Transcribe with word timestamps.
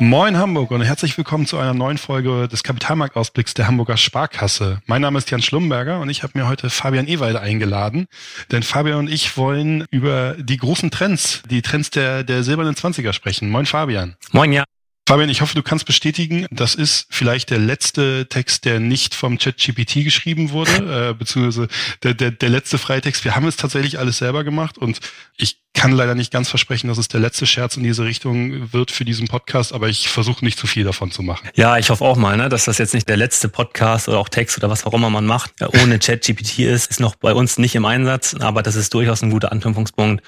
Moin 0.00 0.36
Hamburg 0.36 0.70
und 0.70 0.80
herzlich 0.80 1.18
willkommen 1.18 1.44
zu 1.44 1.58
einer 1.58 1.74
neuen 1.74 1.98
Folge 1.98 2.46
des 2.46 2.62
Kapitalmarktausblicks 2.62 3.54
der 3.54 3.66
Hamburger 3.66 3.96
Sparkasse. 3.96 4.80
Mein 4.86 5.02
Name 5.02 5.18
ist 5.18 5.28
Jan 5.28 5.42
Schlumberger 5.42 5.98
und 5.98 6.08
ich 6.08 6.22
habe 6.22 6.38
mir 6.38 6.46
heute 6.46 6.70
Fabian 6.70 7.08
Ewald 7.08 7.34
eingeladen, 7.34 8.06
denn 8.52 8.62
Fabian 8.62 9.00
und 9.00 9.10
ich 9.10 9.36
wollen 9.36 9.86
über 9.90 10.36
die 10.38 10.56
großen 10.56 10.92
Trends, 10.92 11.42
die 11.50 11.62
Trends 11.62 11.90
der, 11.90 12.22
der 12.22 12.44
silbernen 12.44 12.76
Zwanziger 12.76 13.12
sprechen. 13.12 13.50
Moin 13.50 13.66
Fabian. 13.66 14.14
Moin, 14.30 14.52
ja. 14.52 14.62
Fabian, 15.08 15.30
ich 15.30 15.40
hoffe, 15.40 15.54
du 15.54 15.62
kannst 15.62 15.86
bestätigen, 15.86 16.44
das 16.50 16.74
ist 16.74 17.06
vielleicht 17.08 17.48
der 17.48 17.56
letzte 17.56 18.26
Text, 18.28 18.66
der 18.66 18.78
nicht 18.78 19.14
vom 19.14 19.38
ChatGPT 19.38 20.04
geschrieben 20.04 20.50
wurde, 20.50 20.70
äh, 21.08 21.14
beziehungsweise 21.14 21.68
der, 22.02 22.12
der, 22.12 22.30
der 22.30 22.50
letzte 22.50 22.76
Freitext. 22.76 23.24
Wir 23.24 23.34
haben 23.34 23.46
es 23.46 23.56
tatsächlich 23.56 23.98
alles 23.98 24.18
selber 24.18 24.44
gemacht 24.44 24.76
und 24.76 25.00
ich 25.38 25.62
kann 25.72 25.92
leider 25.92 26.14
nicht 26.14 26.30
ganz 26.30 26.50
versprechen, 26.50 26.88
dass 26.88 26.98
es 26.98 27.08
der 27.08 27.20
letzte 27.20 27.46
Scherz 27.46 27.78
in 27.78 27.84
diese 27.84 28.04
Richtung 28.04 28.70
wird 28.74 28.90
für 28.90 29.06
diesen 29.06 29.28
Podcast, 29.28 29.72
aber 29.72 29.88
ich 29.88 30.10
versuche 30.10 30.44
nicht 30.44 30.58
zu 30.58 30.66
viel 30.66 30.84
davon 30.84 31.10
zu 31.10 31.22
machen. 31.22 31.48
Ja, 31.54 31.78
ich 31.78 31.88
hoffe 31.88 32.04
auch 32.04 32.18
mal, 32.18 32.36
ne, 32.36 32.50
dass 32.50 32.66
das 32.66 32.76
jetzt 32.76 32.92
nicht 32.92 33.08
der 33.08 33.16
letzte 33.16 33.48
Podcast 33.48 34.10
oder 34.10 34.18
auch 34.18 34.28
Text 34.28 34.58
oder 34.58 34.68
was 34.68 34.84
auch 34.84 34.92
immer 34.92 35.08
man 35.08 35.24
macht, 35.24 35.52
ohne 35.82 35.98
ChatGPT 35.98 36.58
ist, 36.58 36.90
ist 36.90 37.00
noch 37.00 37.14
bei 37.16 37.32
uns 37.32 37.56
nicht 37.56 37.74
im 37.74 37.86
Einsatz, 37.86 38.34
aber 38.34 38.62
das 38.62 38.74
ist 38.74 38.92
durchaus 38.92 39.22
ein 39.22 39.30
guter 39.30 39.52
Anknüpfungspunkt 39.52 40.22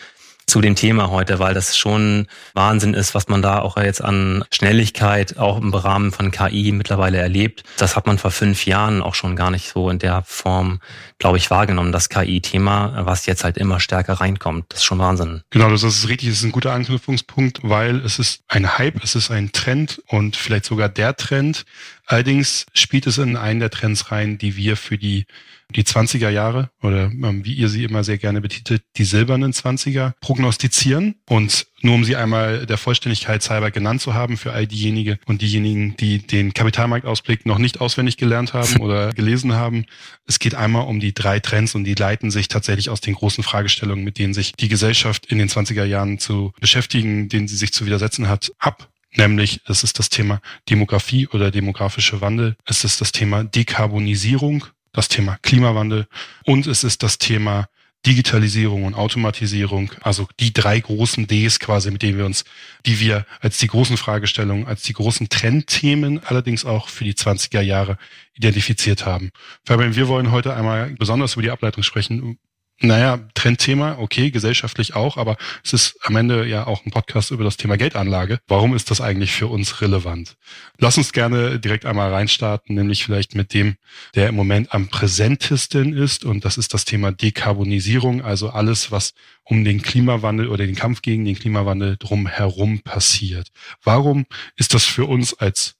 zu 0.50 0.60
dem 0.60 0.74
Thema 0.74 1.10
heute, 1.10 1.38
weil 1.38 1.54
das 1.54 1.78
schon 1.78 2.26
Wahnsinn 2.54 2.92
ist, 2.92 3.14
was 3.14 3.28
man 3.28 3.40
da 3.40 3.60
auch 3.60 3.76
jetzt 3.76 4.02
an 4.02 4.44
Schnelligkeit 4.52 5.38
auch 5.38 5.58
im 5.58 5.72
Rahmen 5.72 6.10
von 6.10 6.32
KI 6.32 6.72
mittlerweile 6.72 7.18
erlebt. 7.18 7.62
Das 7.76 7.94
hat 7.94 8.08
man 8.08 8.18
vor 8.18 8.32
fünf 8.32 8.66
Jahren 8.66 9.00
auch 9.00 9.14
schon 9.14 9.36
gar 9.36 9.52
nicht 9.52 9.68
so 9.68 9.88
in 9.88 10.00
der 10.00 10.24
Form, 10.26 10.80
glaube 11.18 11.38
ich, 11.38 11.50
wahrgenommen, 11.50 11.92
das 11.92 12.08
KI-Thema, 12.08 13.06
was 13.06 13.26
jetzt 13.26 13.44
halt 13.44 13.58
immer 13.58 13.78
stärker 13.78 14.14
reinkommt. 14.14 14.66
Das 14.70 14.80
ist 14.80 14.84
schon 14.84 14.98
Wahnsinn. 14.98 15.42
Genau, 15.50 15.70
das 15.70 15.84
ist 15.84 16.08
richtig. 16.08 16.30
Das 16.30 16.38
ist 16.38 16.44
ein 16.44 16.52
guter 16.52 16.72
Anknüpfungspunkt, 16.72 17.60
weil 17.62 18.00
es 18.00 18.18
ist 18.18 18.42
ein 18.48 18.76
Hype, 18.76 19.04
es 19.04 19.14
ist 19.14 19.30
ein 19.30 19.52
Trend 19.52 20.02
und 20.08 20.34
vielleicht 20.34 20.64
sogar 20.64 20.88
der 20.88 21.14
Trend. 21.16 21.64
Allerdings 22.06 22.66
spielt 22.74 23.06
es 23.06 23.18
in 23.18 23.36
einen 23.36 23.60
der 23.60 23.70
Trends 23.70 24.10
rein, 24.10 24.36
die 24.36 24.56
wir 24.56 24.76
für 24.76 24.98
die 24.98 25.26
die 25.74 25.84
20er 25.84 26.28
Jahre 26.28 26.70
oder 26.82 27.04
ähm, 27.04 27.44
wie 27.44 27.54
ihr 27.54 27.68
sie 27.68 27.84
immer 27.84 28.04
sehr 28.04 28.18
gerne 28.18 28.40
betitelt, 28.40 28.82
die 28.96 29.04
silbernen 29.04 29.52
20er 29.52 30.12
prognostizieren. 30.20 31.16
Und 31.28 31.66
nur 31.82 31.94
um 31.94 32.04
sie 32.04 32.16
einmal 32.16 32.66
der 32.66 32.76
Vollständigkeit 32.76 33.48
halber 33.48 33.70
genannt 33.70 34.02
zu 34.02 34.14
haben 34.14 34.36
für 34.36 34.52
all 34.52 34.66
diejenigen 34.66 35.18
und 35.26 35.42
diejenigen, 35.42 35.96
die 35.96 36.18
den 36.18 36.52
Kapitalmarktausblick 36.52 37.46
noch 37.46 37.58
nicht 37.58 37.80
auswendig 37.80 38.16
gelernt 38.16 38.52
haben 38.52 38.76
oder 38.80 39.12
gelesen 39.12 39.54
haben. 39.54 39.86
Es 40.26 40.38
geht 40.38 40.54
einmal 40.54 40.86
um 40.86 41.00
die 41.00 41.14
drei 41.14 41.40
Trends 41.40 41.74
und 41.74 41.84
die 41.84 41.94
leiten 41.94 42.30
sich 42.30 42.48
tatsächlich 42.48 42.90
aus 42.90 43.00
den 43.00 43.14
großen 43.14 43.42
Fragestellungen, 43.42 44.04
mit 44.04 44.18
denen 44.18 44.34
sich 44.34 44.52
die 44.52 44.68
Gesellschaft 44.68 45.26
in 45.26 45.38
den 45.38 45.48
20er 45.48 45.84
Jahren 45.84 46.18
zu 46.18 46.52
beschäftigen, 46.60 47.28
denen 47.28 47.48
sie 47.48 47.56
sich 47.56 47.72
zu 47.72 47.86
widersetzen 47.86 48.28
hat, 48.28 48.52
ab. 48.58 48.88
Nämlich, 49.16 49.60
es 49.66 49.82
ist 49.82 49.98
das 49.98 50.08
Thema 50.08 50.40
Demografie 50.68 51.26
oder 51.26 51.50
demografische 51.50 52.20
Wandel. 52.20 52.56
Es 52.64 52.84
ist 52.84 53.00
das 53.00 53.10
Thema 53.10 53.42
Dekarbonisierung 53.42 54.66
das 54.92 55.08
Thema 55.08 55.38
Klimawandel 55.42 56.06
und 56.44 56.66
es 56.66 56.84
ist 56.84 57.02
das 57.02 57.18
Thema 57.18 57.68
Digitalisierung 58.06 58.84
und 58.84 58.94
Automatisierung, 58.94 59.92
also 60.00 60.26
die 60.40 60.54
drei 60.54 60.80
großen 60.80 61.26
Ds 61.26 61.60
quasi, 61.60 61.90
mit 61.90 62.02
denen 62.02 62.16
wir 62.16 62.24
uns, 62.24 62.44
die 62.86 62.98
wir 62.98 63.26
als 63.40 63.58
die 63.58 63.66
großen 63.66 63.98
Fragestellungen, 63.98 64.66
als 64.66 64.82
die 64.82 64.94
großen 64.94 65.28
Trendthemen 65.28 66.24
allerdings 66.24 66.64
auch 66.64 66.88
für 66.88 67.04
die 67.04 67.12
20er 67.12 67.60
Jahre 67.60 67.98
identifiziert 68.32 69.04
haben. 69.04 69.30
Fabian, 69.66 69.96
wir 69.96 70.08
wollen 70.08 70.30
heute 70.30 70.54
einmal 70.54 70.94
besonders 70.98 71.34
über 71.34 71.42
die 71.42 71.50
Ableitung 71.50 71.82
sprechen, 71.82 72.38
naja, 72.82 73.20
Trendthema, 73.34 73.98
okay, 73.98 74.30
gesellschaftlich 74.30 74.94
auch, 74.94 75.18
aber 75.18 75.36
es 75.62 75.74
ist 75.74 75.98
am 76.02 76.16
Ende 76.16 76.46
ja 76.46 76.66
auch 76.66 76.84
ein 76.86 76.90
Podcast 76.90 77.30
über 77.30 77.44
das 77.44 77.58
Thema 77.58 77.76
Geldanlage. 77.76 78.40
Warum 78.48 78.74
ist 78.74 78.90
das 78.90 79.02
eigentlich 79.02 79.32
für 79.32 79.48
uns 79.48 79.82
relevant? 79.82 80.36
Lass 80.78 80.96
uns 80.96 81.12
gerne 81.12 81.60
direkt 81.60 81.84
einmal 81.84 82.10
reinstarten, 82.10 82.74
nämlich 82.74 83.04
vielleicht 83.04 83.34
mit 83.34 83.52
dem, 83.52 83.76
der 84.14 84.28
im 84.28 84.34
Moment 84.34 84.72
am 84.72 84.88
präsentesten 84.88 85.92
ist, 85.92 86.24
und 86.24 86.44
das 86.46 86.56
ist 86.56 86.72
das 86.72 86.86
Thema 86.86 87.12
Dekarbonisierung, 87.12 88.22
also 88.22 88.48
alles, 88.48 88.90
was 88.90 89.12
um 89.44 89.62
den 89.64 89.82
Klimawandel 89.82 90.48
oder 90.48 90.66
den 90.66 90.76
Kampf 90.76 91.02
gegen 91.02 91.24
den 91.26 91.38
Klimawandel 91.38 91.96
drumherum 91.98 92.80
passiert. 92.80 93.48
Warum 93.84 94.24
ist 94.56 94.72
das 94.72 94.84
für 94.84 95.04
uns 95.04 95.34
als 95.34 95.74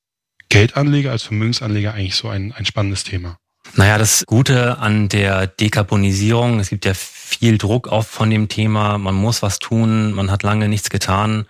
Geldanleger, 0.51 1.13
als 1.13 1.23
Vermögensanleger 1.23 1.95
eigentlich 1.95 2.17
so 2.17 2.29
ein, 2.29 2.53
ein 2.53 2.67
spannendes 2.67 3.05
Thema? 3.05 3.39
Naja, 3.75 3.99
das 3.99 4.25
Gute 4.27 4.79
an 4.79 5.09
der 5.09 5.47
Dekarbonisierung, 5.47 6.61
es 6.61 6.71
gibt 6.71 6.85
ja 6.85 6.93
viel 6.95 7.59
Druck 7.59 7.89
auf 7.89 8.07
von 8.07 8.31
dem 8.31 8.49
Thema, 8.49 8.99
man 8.99 9.15
muss 9.15 9.43
was 9.43 9.59
tun, 9.59 10.13
man 10.13 10.31
hat 10.31 10.43
lange 10.43 10.69
nichts 10.69 10.91
getan 10.91 11.47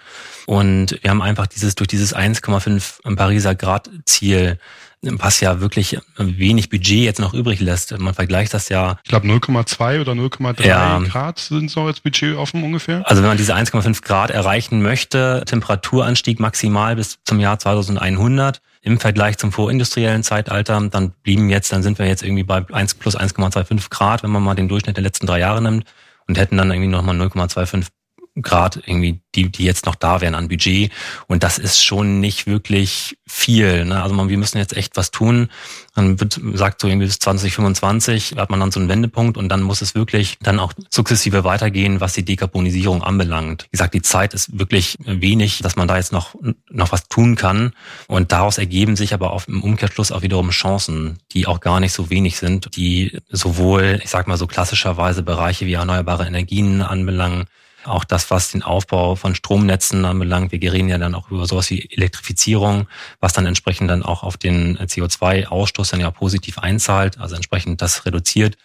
und 0.47 0.99
wir 1.03 1.11
haben 1.11 1.23
einfach 1.23 1.47
dieses 1.47 1.75
durch 1.75 1.89
dieses 1.89 2.15
1,5 2.15 3.17
Pariser 3.17 3.55
Grad 3.55 3.91
Ziel 4.05 4.59
was 5.03 5.41
ja 5.41 5.61
wirklich 5.61 5.99
wenig 6.17 6.69
Budget 6.69 7.05
jetzt 7.05 7.21
noch 7.21 7.33
übrig 7.33 7.61
lässt. 7.61 7.99
Man 7.99 8.13
vergleicht 8.13 8.53
das 8.53 8.69
ja. 8.69 8.99
Ich 9.05 9.09
glaube 9.09 9.27
0,2 9.27 10.01
oder 10.01 10.13
0,3 10.13 10.67
ja, 10.67 10.99
Grad 10.99 11.39
sind 11.39 11.75
noch 11.75 11.87
als 11.87 12.01
Budget 12.01 12.37
offen 12.37 12.63
ungefähr. 12.63 13.03
Also 13.09 13.23
wenn 13.23 13.29
man 13.29 13.39
diese 13.39 13.55
1,5 13.55 14.03
Grad 14.03 14.31
erreichen 14.31 14.83
möchte, 14.83 15.43
Temperaturanstieg 15.47 16.39
maximal 16.39 16.97
bis 16.97 17.19
zum 17.25 17.41
Jahr 17.41 17.59
2100 17.59 18.61
im 18.83 18.99
Vergleich 18.99 19.37
zum 19.39 19.53
vorindustriellen 19.53 20.23
Zeitalter, 20.23 20.81
dann 20.91 21.13
blieben 21.23 21.51
jetzt, 21.51 21.73
dann 21.73 21.83
sind 21.83 21.99
wir 21.99 22.07
jetzt 22.07 22.23
irgendwie 22.23 22.45
bei 22.45 22.65
1 22.73 22.95
plus 22.95 23.17
1,25 23.17 23.91
Grad, 23.91 24.23
wenn 24.23 24.31
man 24.31 24.43
mal 24.43 24.55
den 24.55 24.69
Durchschnitt 24.69 24.97
der 24.97 25.05
letzten 25.05 25.27
drei 25.27 25.39
Jahre 25.39 25.61
nimmt 25.61 25.85
und 26.27 26.39
hätten 26.39 26.57
dann 26.57 26.71
irgendwie 26.71 26.89
nochmal 26.89 27.17
0,25 27.17 27.87
Grad 28.41 28.81
irgendwie, 28.87 29.21
die, 29.35 29.51
die 29.51 29.65
jetzt 29.65 29.87
noch 29.87 29.95
da 29.95 30.21
wären 30.21 30.35
an 30.35 30.49
Budget. 30.49 30.93
Und 31.27 31.43
das 31.43 31.59
ist 31.59 31.83
schon 31.83 32.21
nicht 32.21 32.47
wirklich 32.47 33.19
viel. 33.27 33.85
Ne? 33.85 34.03
Also 34.03 34.15
man, 34.15 34.29
wir 34.29 34.39
müssen 34.39 34.59
jetzt 34.59 34.77
echt 34.77 34.97
was 34.97 35.11
tun. 35.11 35.51
Man 35.97 36.21
wird, 36.21 36.41
sagt 36.55 36.81
so 36.81 36.89
irgendwie 36.89 37.07
bis 37.07 37.19
2025 37.19 38.37
hat 38.37 38.51
man 38.51 38.61
dann 38.61 38.71
so 38.71 38.81
einen 38.81 38.89
Wendepunkt 38.89 39.37
und 39.37 39.49
dann 39.49 39.63
muss 39.63 39.83
es 39.83 39.95
wirklich 39.95 40.39
dann 40.43 40.61
auch 40.61 40.73
sukzessive 40.91 41.45
weitergehen, 41.45 42.01
was 42.01 42.13
die 42.13 42.25
Dekarbonisierung 42.25 43.03
anbelangt. 43.03 43.65
Wie 43.65 43.73
gesagt, 43.73 43.95
die 43.95 44.03
Zeit 44.03 44.33
ist 44.33 44.59
wirklich 44.59 44.97
wenig, 45.05 45.59
dass 45.59 45.77
man 45.77 45.89
da 45.89 45.97
jetzt 45.97 46.13
noch, 46.13 46.35
noch 46.71 46.93
was 46.93 47.09
tun 47.09 47.35
kann. 47.35 47.73
Und 48.07 48.33
daraus 48.33 48.59
ergeben 48.59 48.97
sich 48.97 49.13
aber 49.13 49.33
auch 49.33 49.49
im 49.49 49.63
Umkehrschluss 49.63 50.13
auch 50.13 50.23
wiederum 50.23 50.51
Chancen, 50.51 51.19
die 51.33 51.47
auch 51.47 51.61
gar 51.61 51.81
nicht 51.81 51.93
so 51.93 52.11
wenig 52.11 52.37
sind, 52.37 52.77
die 52.77 53.19
sowohl, 53.29 54.01
ich 54.03 54.11
sag 54.11 54.29
mal 54.29 54.37
so 54.37 54.47
klassischerweise 54.47 55.23
Bereiche 55.23 55.67
wie 55.67 55.75
erneuerbare 55.75 56.27
Energien 56.27 56.83
anbelangen, 56.83 57.47
auch 57.85 58.05
das, 58.05 58.31
was 58.31 58.51
den 58.51 58.63
Aufbau 58.63 59.17
von 59.17 59.35
Stromnetzen 59.35 60.05
anbelangt. 60.05 60.53
Wir 60.53 60.73
reden 60.73 60.89
ja 60.89 60.99
dann 60.99 61.15
auch 61.15 61.31
über 61.31 61.47
sowas 61.47 61.71
wie 61.71 61.89
Elektrifizierung, 61.91 62.87
was 63.21 63.33
dann 63.33 63.47
entsprechend 63.47 63.91
dann 63.91 64.03
auch 64.03 64.23
auf 64.23 64.37
den 64.37 64.79
CO2-Ausstoß 64.79 65.91
dann 65.91 66.01
ja 66.01 66.11
positiv 66.11 66.59
einzahlt, 66.59 67.19
also 67.19 67.35
entsprechend 67.35 67.83
das 67.83 68.07
reduziert. 68.07 68.57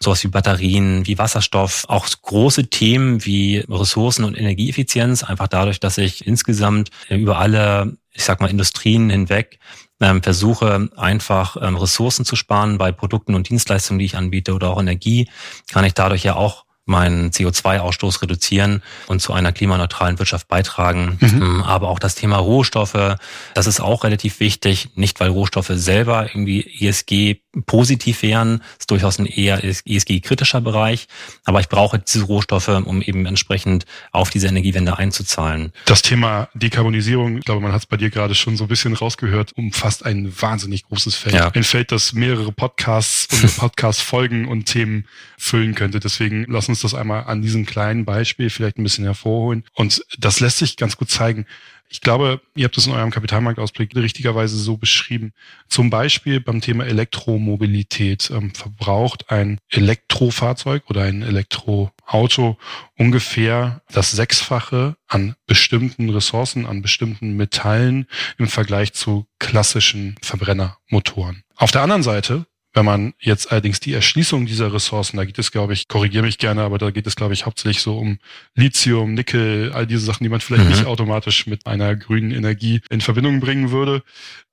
Sowas 0.00 0.24
wie 0.24 0.28
Batterien, 0.28 1.06
wie 1.06 1.18
Wasserstoff, 1.18 1.84
auch 1.88 2.08
große 2.22 2.68
Themen 2.68 3.24
wie 3.24 3.58
Ressourcen- 3.68 4.24
und 4.24 4.36
Energieeffizienz, 4.36 5.22
einfach 5.22 5.46
dadurch, 5.46 5.78
dass 5.78 5.96
ich 5.96 6.26
insgesamt 6.26 6.90
über 7.08 7.38
alle, 7.38 7.96
ich 8.12 8.24
sag 8.24 8.40
mal, 8.40 8.50
Industrien 8.50 9.10
hinweg 9.10 9.60
ähm, 10.02 10.22
versuche 10.22 10.88
einfach 10.96 11.56
ähm, 11.60 11.76
Ressourcen 11.76 12.24
zu 12.24 12.34
sparen 12.34 12.76
bei 12.76 12.90
Produkten 12.90 13.34
und 13.34 13.48
Dienstleistungen, 13.48 14.00
die 14.00 14.06
ich 14.06 14.16
anbiete 14.16 14.52
oder 14.54 14.70
auch 14.70 14.80
Energie, 14.80 15.28
kann 15.72 15.84
ich 15.84 15.94
dadurch 15.94 16.24
ja 16.24 16.34
auch 16.34 16.64
meinen 16.84 17.30
CO2-Ausstoß 17.30 18.22
reduzieren 18.22 18.82
und 19.06 19.20
zu 19.20 19.32
einer 19.32 19.52
klimaneutralen 19.52 20.18
Wirtschaft 20.18 20.48
beitragen. 20.48 21.18
Mhm. 21.20 21.42
Ähm, 21.42 21.62
aber 21.62 21.88
auch 21.88 21.98
das 21.98 22.14
Thema 22.14 22.38
Rohstoffe, 22.38 23.16
das 23.54 23.66
ist 23.66 23.80
auch 23.80 24.04
relativ 24.04 24.40
wichtig. 24.40 24.90
Nicht, 24.96 25.20
weil 25.20 25.30
Rohstoffe 25.30 25.70
selber 25.72 26.26
irgendwie 26.26 26.60
ESG 26.80 27.40
positiv 27.66 28.22
wären, 28.22 28.62
ist 28.78 28.90
durchaus 28.90 29.18
ein 29.18 29.26
eher 29.26 29.62
ESG-kritischer 29.62 30.60
Bereich. 30.60 31.06
Aber 31.44 31.60
ich 31.60 31.68
brauche 31.68 31.98
diese 31.98 32.24
Rohstoffe, 32.24 32.68
um 32.68 33.02
eben 33.02 33.26
entsprechend 33.26 33.84
auf 34.10 34.30
diese 34.30 34.46
Energiewende 34.46 34.98
einzuzahlen. 34.98 35.72
Das 35.84 36.02
Thema 36.02 36.48
Dekarbonisierung, 36.54 37.38
ich 37.38 37.44
glaube, 37.44 37.60
man 37.60 37.72
hat 37.72 37.82
es 37.82 37.86
bei 37.86 37.96
dir 37.96 38.10
gerade 38.10 38.34
schon 38.34 38.56
so 38.56 38.64
ein 38.64 38.68
bisschen 38.68 38.94
rausgehört, 38.94 39.52
umfasst 39.56 40.04
ein 40.04 40.32
wahnsinnig 40.40 40.84
großes 40.84 41.14
Feld. 41.14 41.34
Ja. 41.34 41.50
Ein 41.50 41.64
Feld, 41.64 41.92
das 41.92 42.12
mehrere 42.12 42.52
Podcasts 42.52 43.42
und 43.42 43.56
Podcast-Folgen 43.56 44.48
und 44.48 44.64
Themen 44.66 45.06
füllen 45.36 45.74
könnte. 45.74 46.00
Deswegen 46.00 46.46
lass 46.48 46.68
uns 46.68 46.80
das 46.80 46.94
einmal 46.94 47.24
an 47.24 47.42
diesem 47.42 47.66
kleinen 47.66 48.04
Beispiel 48.04 48.48
vielleicht 48.48 48.78
ein 48.78 48.84
bisschen 48.84 49.04
hervorholen. 49.04 49.64
Und 49.74 50.04
das 50.18 50.40
lässt 50.40 50.58
sich 50.58 50.76
ganz 50.76 50.96
gut 50.96 51.10
zeigen. 51.10 51.46
Ich 51.92 52.00
glaube, 52.00 52.40
ihr 52.54 52.64
habt 52.64 52.78
es 52.78 52.86
in 52.86 52.94
eurem 52.94 53.10
Kapitalmarktausblick 53.10 53.94
richtigerweise 53.94 54.56
so 54.56 54.78
beschrieben. 54.78 55.32
Zum 55.68 55.90
Beispiel 55.90 56.40
beim 56.40 56.62
Thema 56.62 56.86
Elektromobilität 56.86 58.30
ähm, 58.30 58.54
verbraucht 58.54 59.30
ein 59.30 59.58
Elektrofahrzeug 59.68 60.88
oder 60.88 61.02
ein 61.02 61.20
Elektroauto 61.20 62.56
ungefähr 62.96 63.82
das 63.92 64.10
Sechsfache 64.10 64.96
an 65.06 65.34
bestimmten 65.46 66.08
Ressourcen, 66.08 66.64
an 66.64 66.80
bestimmten 66.80 67.36
Metallen 67.36 68.06
im 68.38 68.48
Vergleich 68.48 68.94
zu 68.94 69.26
klassischen 69.38 70.14
Verbrennermotoren. 70.22 71.42
Auf 71.56 71.72
der 71.72 71.82
anderen 71.82 72.02
Seite 72.02 72.46
Wenn 72.74 72.86
man 72.86 73.12
jetzt 73.18 73.52
allerdings 73.52 73.80
die 73.80 73.92
Erschließung 73.92 74.46
dieser 74.46 74.72
Ressourcen, 74.72 75.18
da 75.18 75.24
geht 75.26 75.38
es, 75.38 75.52
glaube 75.52 75.74
ich, 75.74 75.88
korrigiere 75.88 76.24
mich 76.24 76.38
gerne, 76.38 76.62
aber 76.62 76.78
da 76.78 76.90
geht 76.90 77.06
es, 77.06 77.16
glaube 77.16 77.34
ich, 77.34 77.44
hauptsächlich 77.44 77.82
so 77.82 77.98
um 77.98 78.18
Lithium, 78.54 79.12
Nickel, 79.12 79.72
all 79.74 79.86
diese 79.86 80.04
Sachen, 80.06 80.24
die 80.24 80.30
man 80.30 80.40
vielleicht 80.40 80.64
mhm. 80.64 80.70
nicht 80.70 80.86
automatisch 80.86 81.46
mit 81.46 81.66
einer 81.66 81.94
grünen 81.96 82.30
Energie 82.30 82.80
in 82.88 83.02
Verbindung 83.02 83.40
bringen 83.40 83.70
würde. 83.70 84.02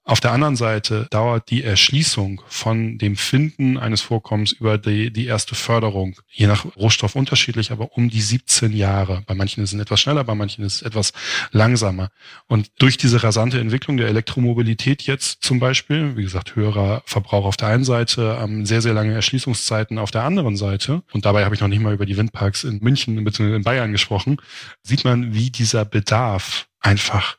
Auf 0.09 0.21
der 0.21 0.31
anderen 0.31 0.56
Seite 0.56 1.06
dauert 1.11 1.51
die 1.51 1.63
Erschließung 1.63 2.41
von 2.47 2.97
dem 2.97 3.15
Finden 3.15 3.77
eines 3.77 4.01
Vorkommens 4.01 4.53
über 4.53 4.79
die, 4.79 5.13
die 5.13 5.27
erste 5.27 5.53
Förderung, 5.53 6.15
je 6.31 6.47
nach 6.47 6.65
Rohstoff 6.75 7.15
unterschiedlich, 7.15 7.71
aber 7.71 7.95
um 7.95 8.09
die 8.09 8.21
17 8.21 8.75
Jahre. 8.75 9.21
Bei 9.27 9.35
manchen 9.35 9.63
ist 9.63 9.71
es 9.71 9.79
etwas 9.79 10.01
schneller, 10.01 10.23
bei 10.23 10.33
manchen 10.33 10.65
ist 10.65 10.77
es 10.77 10.81
etwas 10.81 11.13
langsamer. 11.51 12.09
Und 12.47 12.71
durch 12.79 12.97
diese 12.97 13.21
rasante 13.21 13.59
Entwicklung 13.59 13.97
der 13.97 14.07
Elektromobilität 14.07 15.03
jetzt 15.03 15.44
zum 15.44 15.59
Beispiel, 15.59 16.17
wie 16.17 16.23
gesagt, 16.23 16.56
höherer 16.56 17.03
Verbrauch 17.06 17.45
auf 17.45 17.57
der 17.57 17.67
einen 17.67 17.83
Seite, 17.83 18.39
ähm, 18.41 18.65
sehr, 18.65 18.81
sehr 18.81 18.95
lange 18.95 19.13
Erschließungszeiten 19.13 20.00
auf 20.00 20.09
der 20.09 20.23
anderen 20.23 20.57
Seite, 20.57 21.03
und 21.11 21.25
dabei 21.25 21.45
habe 21.45 21.53
ich 21.53 21.61
noch 21.61 21.67
nicht 21.67 21.83
mal 21.83 21.94
über 21.94 22.07
die 22.07 22.17
Windparks 22.17 22.63
in 22.63 22.79
München 22.79 23.23
bzw. 23.23 23.57
in 23.57 23.63
Bayern 23.63 23.91
gesprochen, 23.91 24.38
sieht 24.81 25.03
man, 25.03 25.35
wie 25.35 25.51
dieser 25.51 25.85
Bedarf 25.85 26.65
einfach 26.81 27.38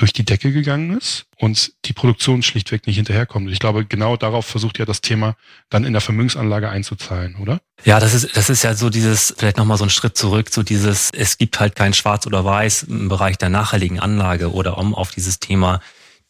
durch 0.00 0.14
die 0.14 0.24
Decke 0.24 0.50
gegangen 0.50 0.96
ist 0.96 1.26
und 1.36 1.72
die 1.84 1.92
Produktion 1.92 2.42
schlichtweg 2.42 2.86
nicht 2.86 2.96
hinterherkommt. 2.96 3.50
Ich 3.50 3.58
glaube, 3.58 3.84
genau 3.84 4.16
darauf 4.16 4.46
versucht 4.46 4.78
ja 4.78 4.86
das 4.86 5.02
Thema 5.02 5.36
dann 5.68 5.84
in 5.84 5.92
der 5.92 6.00
Vermögensanlage 6.00 6.70
einzuzahlen, 6.70 7.36
oder? 7.36 7.60
Ja, 7.84 8.00
das 8.00 8.14
ist, 8.14 8.34
das 8.34 8.48
ist 8.48 8.62
ja 8.62 8.74
so 8.74 8.88
dieses, 8.88 9.34
vielleicht 9.36 9.58
nochmal 9.58 9.76
so 9.76 9.84
ein 9.84 9.90
Schritt 9.90 10.16
zurück, 10.16 10.48
so 10.50 10.62
dieses, 10.62 11.10
es 11.12 11.36
gibt 11.36 11.60
halt 11.60 11.74
kein 11.74 11.92
Schwarz 11.92 12.26
oder 12.26 12.44
Weiß 12.46 12.84
im 12.84 13.10
Bereich 13.10 13.36
der 13.36 13.50
nachhaltigen 13.50 14.00
Anlage 14.00 14.52
oder 14.52 14.78
um 14.78 14.94
auf 14.94 15.10
dieses 15.10 15.38
Thema 15.38 15.80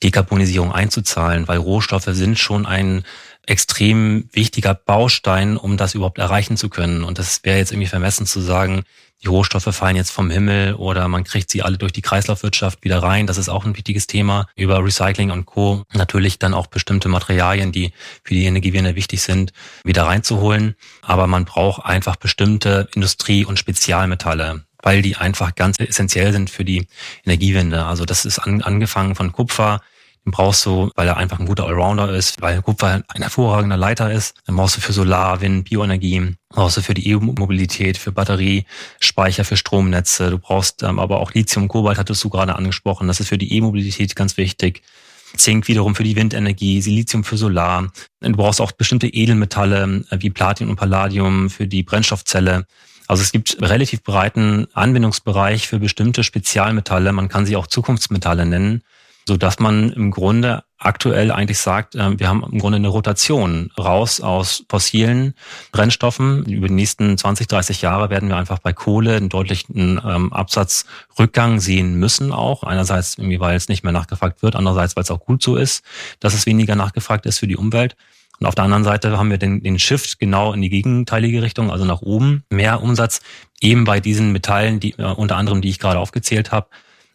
Dekarbonisierung 0.03 0.73
einzuzahlen, 0.73 1.47
weil 1.47 1.59
Rohstoffe 1.59 2.09
sind 2.09 2.39
schon 2.39 2.67
ein 2.67 3.05
extrem 3.47 4.29
wichtiger 4.33 4.75
Baustein, 4.75 5.57
um 5.57 5.77
das 5.77 5.95
überhaupt 5.95 6.19
erreichen 6.19 6.57
zu 6.57 6.69
können. 6.69 7.05
Und 7.05 7.19
das 7.19 7.45
wäre 7.45 7.59
jetzt 7.59 7.71
irgendwie 7.71 7.89
vermessen 7.89 8.27
zu 8.27 8.41
sagen, 8.41 8.83
die 9.23 9.29
Rohstoffe 9.29 9.75
fallen 9.75 9.97
jetzt 9.97 10.11
vom 10.11 10.31
Himmel 10.31 10.75
oder 10.75 11.07
man 11.09 11.25
kriegt 11.25 11.51
sie 11.51 11.63
alle 11.63 11.77
durch 11.77 11.93
die 11.93 12.01
Kreislaufwirtschaft 12.01 12.83
wieder 12.85 13.03
rein. 13.03 13.27
Das 13.27 13.37
ist 13.37 13.51
auch 13.51 13.67
ein 13.67 13.77
wichtiges 13.77 14.07
Thema. 14.07 14.49
Über 14.57 14.83
Recycling 14.83 15.31
und 15.31 15.45
Co. 15.45 15.85
Natürlich 15.93 16.39
dann 16.39 16.55
auch 16.55 16.69
bestimmte 16.69 17.09
Materialien, 17.09 17.71
die 17.71 17.93
für 18.25 18.35
die 18.35 18.47
Energiewende 18.47 18.97
wichtig 18.97 19.21
sind, 19.21 19.53
wieder 19.85 20.05
reinzuholen. 20.05 20.75
Aber 21.03 21.27
man 21.27 21.45
braucht 21.45 21.85
einfach 21.85 22.17
bestimmte 22.17 22.89
Industrie- 22.95 23.45
und 23.45 23.59
Spezialmetalle 23.59 24.65
weil 24.83 25.03
die 25.03 25.15
einfach 25.17 25.55
ganz 25.55 25.79
essentiell 25.79 26.33
sind 26.33 26.49
für 26.49 26.65
die 26.65 26.87
Energiewende. 27.27 27.85
Also 27.85 28.07
das 28.07 28.25
ist 28.25 28.39
an, 28.39 28.63
angefangen 28.63 29.15
von 29.15 29.31
Kupfer, 29.31 29.83
den 30.25 30.33
brauchst 30.33 30.67
du, 30.67 30.91
weil 30.97 31.09
er 31.09 31.17
einfach 31.17 31.39
ein 31.39 31.47
guter 31.47 31.65
Allrounder 31.67 32.15
ist, 32.15 32.43
weil 32.43 32.61
Kupfer 32.61 33.03
ein 33.09 33.23
hervorragender 33.23 33.77
Leiter 33.77 34.13
ist. 34.13 34.35
Dann 34.45 34.57
brauchst 34.57 34.77
du 34.77 34.81
für 34.81 34.93
Solar, 34.93 35.41
Wind, 35.41 35.69
Bioenergie, 35.69 36.35
brauchst 36.51 36.77
du 36.77 36.83
für 36.83 36.95
die 36.95 37.09
E-Mobilität, 37.09 37.97
für 37.97 38.13
Batterie, 38.13 38.67
Speicher 39.01 39.45
für 39.45 39.57
Stromnetze. 39.57 40.31
Du 40.31 40.39
brauchst 40.39 40.83
ähm, 40.83 40.99
aber 40.99 41.21
auch 41.21 41.33
Lithium, 41.33 41.69
Kobalt 41.69 41.99
hattest 41.99 42.23
du 42.23 42.29
gerade 42.29 42.55
angesprochen. 42.55 43.09
Das 43.09 43.21
ist 43.21 43.29
für 43.29 43.39
die 43.39 43.55
E-Mobilität 43.55 44.15
ganz 44.15 44.37
wichtig. 44.37 44.83
Zink 45.37 45.69
wiederum 45.69 45.95
für 45.95 46.05
die 46.05 46.17
Windenergie, 46.17 46.83
Silizium 46.83 47.25
für 47.25 47.37
Solar. 47.37 47.91
Du 48.21 48.33
brauchst 48.33 48.61
auch 48.61 48.73
bestimmte 48.73 49.07
Edelmetalle 49.07 50.05
äh, 50.11 50.19
wie 50.21 50.31
Platin 50.31 50.69
und 50.69 50.77
Palladium 50.77 51.49
für 51.49 51.67
die 51.67 51.83
Brennstoffzelle. 51.83 52.67
Also 53.07 53.23
es 53.23 53.33
gibt 53.33 53.57
relativ 53.61 54.03
breiten 54.03 54.67
Anwendungsbereich 54.75 55.67
für 55.67 55.79
bestimmte 55.79 56.25
Spezialmetalle. 56.25 57.13
Man 57.13 57.29
kann 57.29 57.47
sie 57.47 57.57
auch 57.57 57.67
Zukunftsmetalle 57.67 58.45
nennen 58.45 58.83
so 59.27 59.37
dass 59.37 59.59
man 59.59 59.93
im 59.93 60.11
Grunde 60.11 60.65
aktuell 60.79 61.31
eigentlich 61.31 61.59
sagt, 61.59 61.95
äh, 61.95 62.19
wir 62.19 62.29
haben 62.29 62.43
im 62.51 62.59
Grunde 62.59 62.77
eine 62.77 62.89
Rotation 62.89 63.71
raus 63.79 64.21
aus 64.21 64.65
fossilen 64.69 65.35
Brennstoffen. 65.73 66.45
Über 66.47 66.69
die 66.69 66.75
nächsten 66.75 67.17
20, 67.17 67.47
30 67.47 67.83
Jahre 67.83 68.11
werden 68.11 68.29
wir 68.29 68.37
einfach 68.37 68.59
bei 68.59 68.73
Kohle 68.73 69.17
einen 69.17 69.29
deutlichen 69.29 70.01
ähm, 70.05 70.33
Absatzrückgang 70.33 71.61
sehen 71.61 71.95
müssen 71.95 72.33
auch. 72.33 72.63
Einerseits 72.63 73.19
weil 73.19 73.57
es 73.57 73.69
nicht 73.69 73.85
mehr 73.85 73.93
nachgefragt 73.93 74.43
wird, 74.43 74.57
andererseits, 74.57 74.97
weil 74.97 75.05
es 75.05 75.11
auch 75.11 75.21
gut 75.21 75.43
so 75.43 75.57
ist, 75.57 75.85
dass 76.19 76.35
es 76.35 76.47
weniger 76.47 76.75
nachgefragt 76.75 77.27
ist 77.27 77.39
für 77.39 77.47
die 77.47 77.57
Umwelt. 77.57 77.97
Und 78.41 78.47
auf 78.47 78.55
der 78.55 78.65
anderen 78.65 78.85
Seite 78.85 79.19
haben 79.19 79.31
wir 79.31 79.37
den, 79.37 79.63
den 79.63 79.79
Shift 79.79 80.19
genau 80.19 80.55
in 80.55 80.63
die 80.63 80.71
gegenteilige 80.71 81.43
Richtung, 81.43 81.71
also 81.71 81.85
nach 81.85 82.01
oben. 82.01 82.43
Mehr 82.49 82.83
Umsatz 82.83 83.21
eben 83.61 83.85
bei 83.85 84.01
diesen 84.01 84.33
Metallen, 84.33 84.81
die 84.81 84.93
äh, 84.93 85.05
unter 85.05 85.37
anderem, 85.37 85.61
die 85.61 85.69
ich 85.69 85.79
gerade 85.79 85.99
aufgezählt 85.99 86.51
habe, 86.51 86.69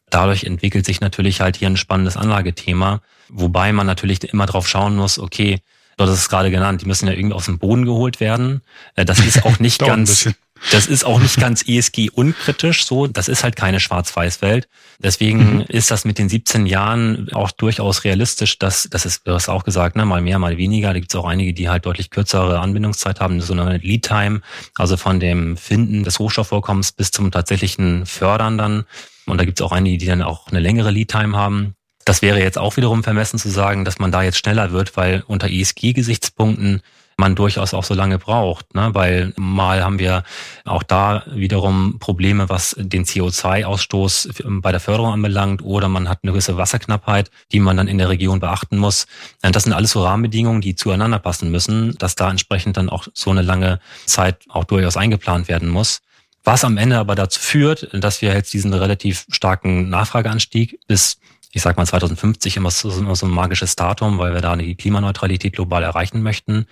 Dadurch 0.10 0.44
entwickelt 0.44 0.86
sich 0.86 1.02
natürlich 1.02 1.42
halt 1.42 1.58
hier 1.58 1.70
ein 1.70 1.78
spannendes 1.78 2.18
Anlagethema, 2.18 3.02
wobei 3.30 3.74
man 3.74 3.88
natürlich 3.88 4.24
immer 4.24 4.46
drauf 4.46 4.68
schauen 4.68 4.96
muss, 4.96 5.20
okay, 5.20 5.60
du 5.98 6.04
hast 6.04 6.12
es 6.12 6.30
gerade 6.30 6.52
genannt, 6.52 6.82
die 6.82 6.86
müssen 6.86 7.08
ja 7.08 7.14
irgendwie 7.14 7.36
aus 7.36 7.46
dem 7.46 7.60
Boden 7.60 7.86
geholt 7.86 8.20
werden. 8.20 8.62
Äh, 8.96 9.06
das 9.06 9.20
ist 9.20 9.46
auch 9.46 9.60
nicht 9.60 9.80
ganz, 9.80 10.30
das 10.72 10.88
ist 10.88 11.06
auch 11.06 11.20
nicht 11.20 11.40
ganz 11.40 11.68
ESG 11.68 12.10
unkritisch 12.10 12.86
so. 12.86 13.08
Das 13.08 13.28
ist 13.28 13.44
halt 13.44 13.56
keine 13.56 13.80
Schwarz-Weiß-Welt. 13.80 14.68
Deswegen 15.00 15.58
mhm. 15.58 15.62
ist 15.68 15.92
das 15.92 16.06
mit 16.06 16.18
den 16.18 16.30
17 16.30 16.66
Jahren 16.66 17.30
auch 17.34 17.52
durchaus 17.52 18.04
realistisch, 18.04 18.58
dass, 18.58 18.88
das 18.90 19.06
ist, 19.06 19.28
du 19.28 19.34
hast 19.34 19.50
auch 19.50 19.64
gesagt, 19.64 19.96
ne, 19.96 20.06
mal 20.06 20.22
mehr, 20.22 20.40
mal 20.40 20.58
weniger. 20.58 20.94
Da 20.94 21.00
gibt 21.00 21.14
es 21.14 21.20
auch 21.20 21.26
einige, 21.26 21.54
die 21.54 21.70
halt 21.70 21.86
deutlich 21.86 22.10
kürzere 22.10 22.60
Anbindungszeit 22.60 23.20
haben, 23.20 23.42
so 23.42 23.54
eine 23.54 23.78
Lead-Time, 23.78 24.42
also 24.76 24.98
von 24.98 25.20
dem 25.20 25.58
Finden 25.58 26.04
des 26.04 26.20
Rohstoffvorkommens 26.20 26.94
bis 26.94 27.12
zum 27.12 27.32
tatsächlichen 27.32 28.06
Fördern 28.06 28.58
dann. 28.58 28.86
Und 29.26 29.40
da 29.40 29.46
gibt 29.46 29.60
es 29.60 29.66
auch 29.66 29.72
einige, 29.72 29.98
die 29.98 30.06
dann 30.06 30.22
auch 30.22 30.48
eine 30.48 30.60
längere 30.60 30.92
Lead-Time 30.92 31.36
haben. 31.36 31.76
Das 32.06 32.22
wäre 32.22 32.40
jetzt 32.40 32.58
auch 32.58 32.78
wiederum 32.78 33.04
vermessen 33.04 33.40
zu 33.40 33.50
sagen, 33.50 33.84
dass 33.84 34.00
man 34.00 34.12
da 34.12 34.22
jetzt 34.22 34.38
schneller 34.38 34.72
wird, 34.72 34.96
weil 34.96 35.24
unter 35.28 35.50
ESG-Gesichtspunkten 35.50 36.82
man 37.18 37.36
durchaus 37.36 37.74
auch 37.74 37.84
so 37.84 37.94
lange 37.94 38.20
braucht, 38.20 38.76
ne? 38.76 38.90
weil 38.94 39.34
mal 39.38 39.84
haben 39.84 40.00
wir 40.00 40.24
auch 40.66 40.84
da 40.84 41.24
wiederum 41.28 41.98
Probleme, 42.00 42.50
was 42.50 42.76
den 42.78 43.06
CO2-Ausstoß 43.06 44.62
bei 44.62 44.72
der 44.72 44.82
Förderung 44.82 45.14
anbelangt 45.14 45.62
oder 45.64 45.88
man 45.88 46.10
hat 46.10 46.20
eine 46.24 46.34
gewisse 46.34 46.58
Wasserknappheit, 46.58 47.32
die 47.52 47.60
man 47.60 47.78
dann 47.78 47.88
in 47.88 47.98
der 47.98 48.10
Region 48.10 48.40
beachten 48.40 48.78
muss. 48.78 49.08
Das 49.42 49.64
sind 49.64 49.74
alles 49.74 49.92
so 49.92 50.04
Rahmenbedingungen, 50.04 50.62
die 50.62 50.76
zueinander 50.76 51.20
passen 51.20 51.52
müssen, 51.52 51.98
dass 51.98 52.16
da 52.16 52.30
entsprechend 52.30 52.76
dann 52.76 52.90
auch 52.90 53.08
so 53.14 53.32
eine 53.32 53.42
lange 53.42 53.80
Zeit 54.06 54.44
auch 54.50 54.66
durchaus 54.66 54.98
eingeplant 54.98 55.48
werden 55.48 55.70
muss. 55.70 56.02
Was 56.44 56.64
am 56.64 56.78
Ende 56.78 57.00
aber 57.00 57.16
dazu 57.16 57.40
führt, 57.40 57.90
dass 57.92 58.22
wir 58.22 58.34
jetzt 58.34 58.54
diesen 58.54 58.74
relativ 58.74 59.26
starken 59.32 59.90
Nachfrageanstieg 59.90 60.80
bis, 60.88 61.18
ich 61.56 61.62
sag 61.62 61.78
mal 61.78 61.86
2050 61.86 62.58
immer 62.58 62.70
so, 62.70 62.90
so 62.90 63.26
ein 63.26 63.32
magisches 63.32 63.76
Datum, 63.76 64.18
weil 64.18 64.34
wir 64.34 64.42
da 64.42 64.56
die 64.56 64.76
Klimaneutralität 64.76 65.54
global 65.54 65.84
erreichen 65.84 66.22
möchten 66.22 66.68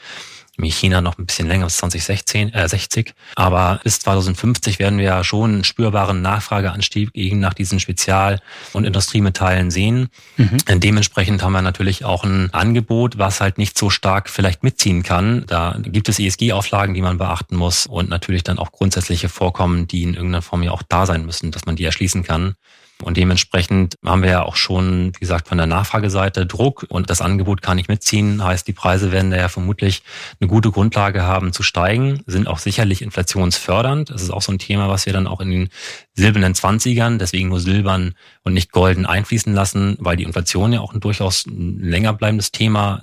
in 0.58 0.66
China 0.66 1.02
noch 1.02 1.18
ein 1.18 1.26
bisschen 1.26 1.48
länger, 1.48 1.66
bis 1.66 1.78
2016, 1.78 2.54
äh, 2.54 2.68
60. 2.68 3.14
Aber 3.36 3.80
bis 3.84 4.00
2050 4.00 4.78
werden 4.78 5.00
wir 5.00 5.06
ja 5.06 5.24
schon 5.24 5.52
einen 5.52 5.64
spürbaren 5.64 6.22
Nachfrageanstieg 6.22 7.10
eben 7.16 7.40
nach 7.40 7.56
diesen 7.56 7.80
Spezial- 7.80 8.40
und 8.72 8.86
Industriemetallen 8.86 9.72
sehen. 9.72 10.10
Mhm. 10.38 10.80
Dementsprechend 10.80 11.42
haben 11.42 11.54
wir 11.54 11.64
natürlich 11.64 12.06
auch 12.06 12.24
ein 12.24 12.54
Angebot, 12.54 13.18
was 13.18 13.42
halt 13.42 13.58
nicht 13.58 13.78
so 13.78 13.90
stark 13.90 14.30
vielleicht 14.30 14.64
mitziehen 14.64 15.02
kann. 15.02 15.44
Da 15.48 15.76
gibt 15.82 16.08
es 16.08 16.20
ESG-Auflagen, 16.20 16.94
die 16.94 17.02
man 17.02 17.18
beachten 17.18 17.56
muss 17.56 17.88
und 17.88 18.10
natürlich 18.10 18.44
dann 18.44 18.60
auch 18.60 18.72
grundsätzliche 18.72 19.30
Vorkommen, 19.30 19.88
die 19.88 20.04
in 20.04 20.14
irgendeiner 20.14 20.44
Form 20.44 20.62
ja 20.62 20.72
auch 20.72 20.84
da 20.88 21.08
sein 21.08 21.26
müssen, 21.26 21.50
dass 21.50 21.66
man 21.66 21.76
die 21.76 21.86
erschließen 21.86 22.22
kann. 22.22 22.56
Und 23.02 23.18
dementsprechend 23.18 23.98
haben 24.06 24.24
wir 24.24 24.30
ja 24.30 24.44
auch 24.44 24.56
schon, 24.56 25.14
wie 25.16 25.20
gesagt, 25.20 25.50
von 25.50 25.58
der 25.58 25.68
Nachfrageseite 25.68 26.46
Druck 26.46 26.86
und 26.88 27.10
das 27.10 27.22
Angebot 27.22 27.62
kann 27.62 27.76
nicht 27.76 27.90
mitziehen. 27.90 28.44
Heißt, 28.44 28.68
die 28.68 28.74
Preise 28.74 29.12
werden 29.12 29.32
da 29.32 29.38
ja 29.38 29.50
vermutlich 29.50 30.04
eine 30.40 30.48
gute 30.48 30.72
Grundlage 30.72 31.24
haben 31.24 31.52
zu 31.52 31.64
steigen, 31.64 32.22
sind 32.28 32.48
auch 32.48 32.60
sicherlich 32.60 33.02
inflationsfördernd. 33.02 34.10
Das 34.10 34.22
ist 34.22 34.30
auch 34.30 34.42
so 34.42 34.52
ein 34.52 34.60
Thema, 34.60 34.88
was 34.90 35.06
wir 35.06 35.14
dann 35.14 35.28
auch 35.28 35.42
in 35.42 35.50
den 35.50 35.70
silbernen 36.14 36.56
Zwanzigern, 36.56 37.20
deswegen 37.20 37.50
nur 37.50 37.60
silbern 37.60 38.16
und 38.44 38.54
nicht 38.54 38.72
golden 38.72 39.06
einfließen 39.06 39.54
lassen, 39.54 39.98
weil 40.00 40.16
die 40.16 40.24
Inflation 40.24 40.72
ja 40.72 40.80
auch 40.80 40.94
ein 40.94 41.02
durchaus 41.02 41.46
länger 41.48 42.14
bleibendes 42.14 42.52
Thema 42.52 43.02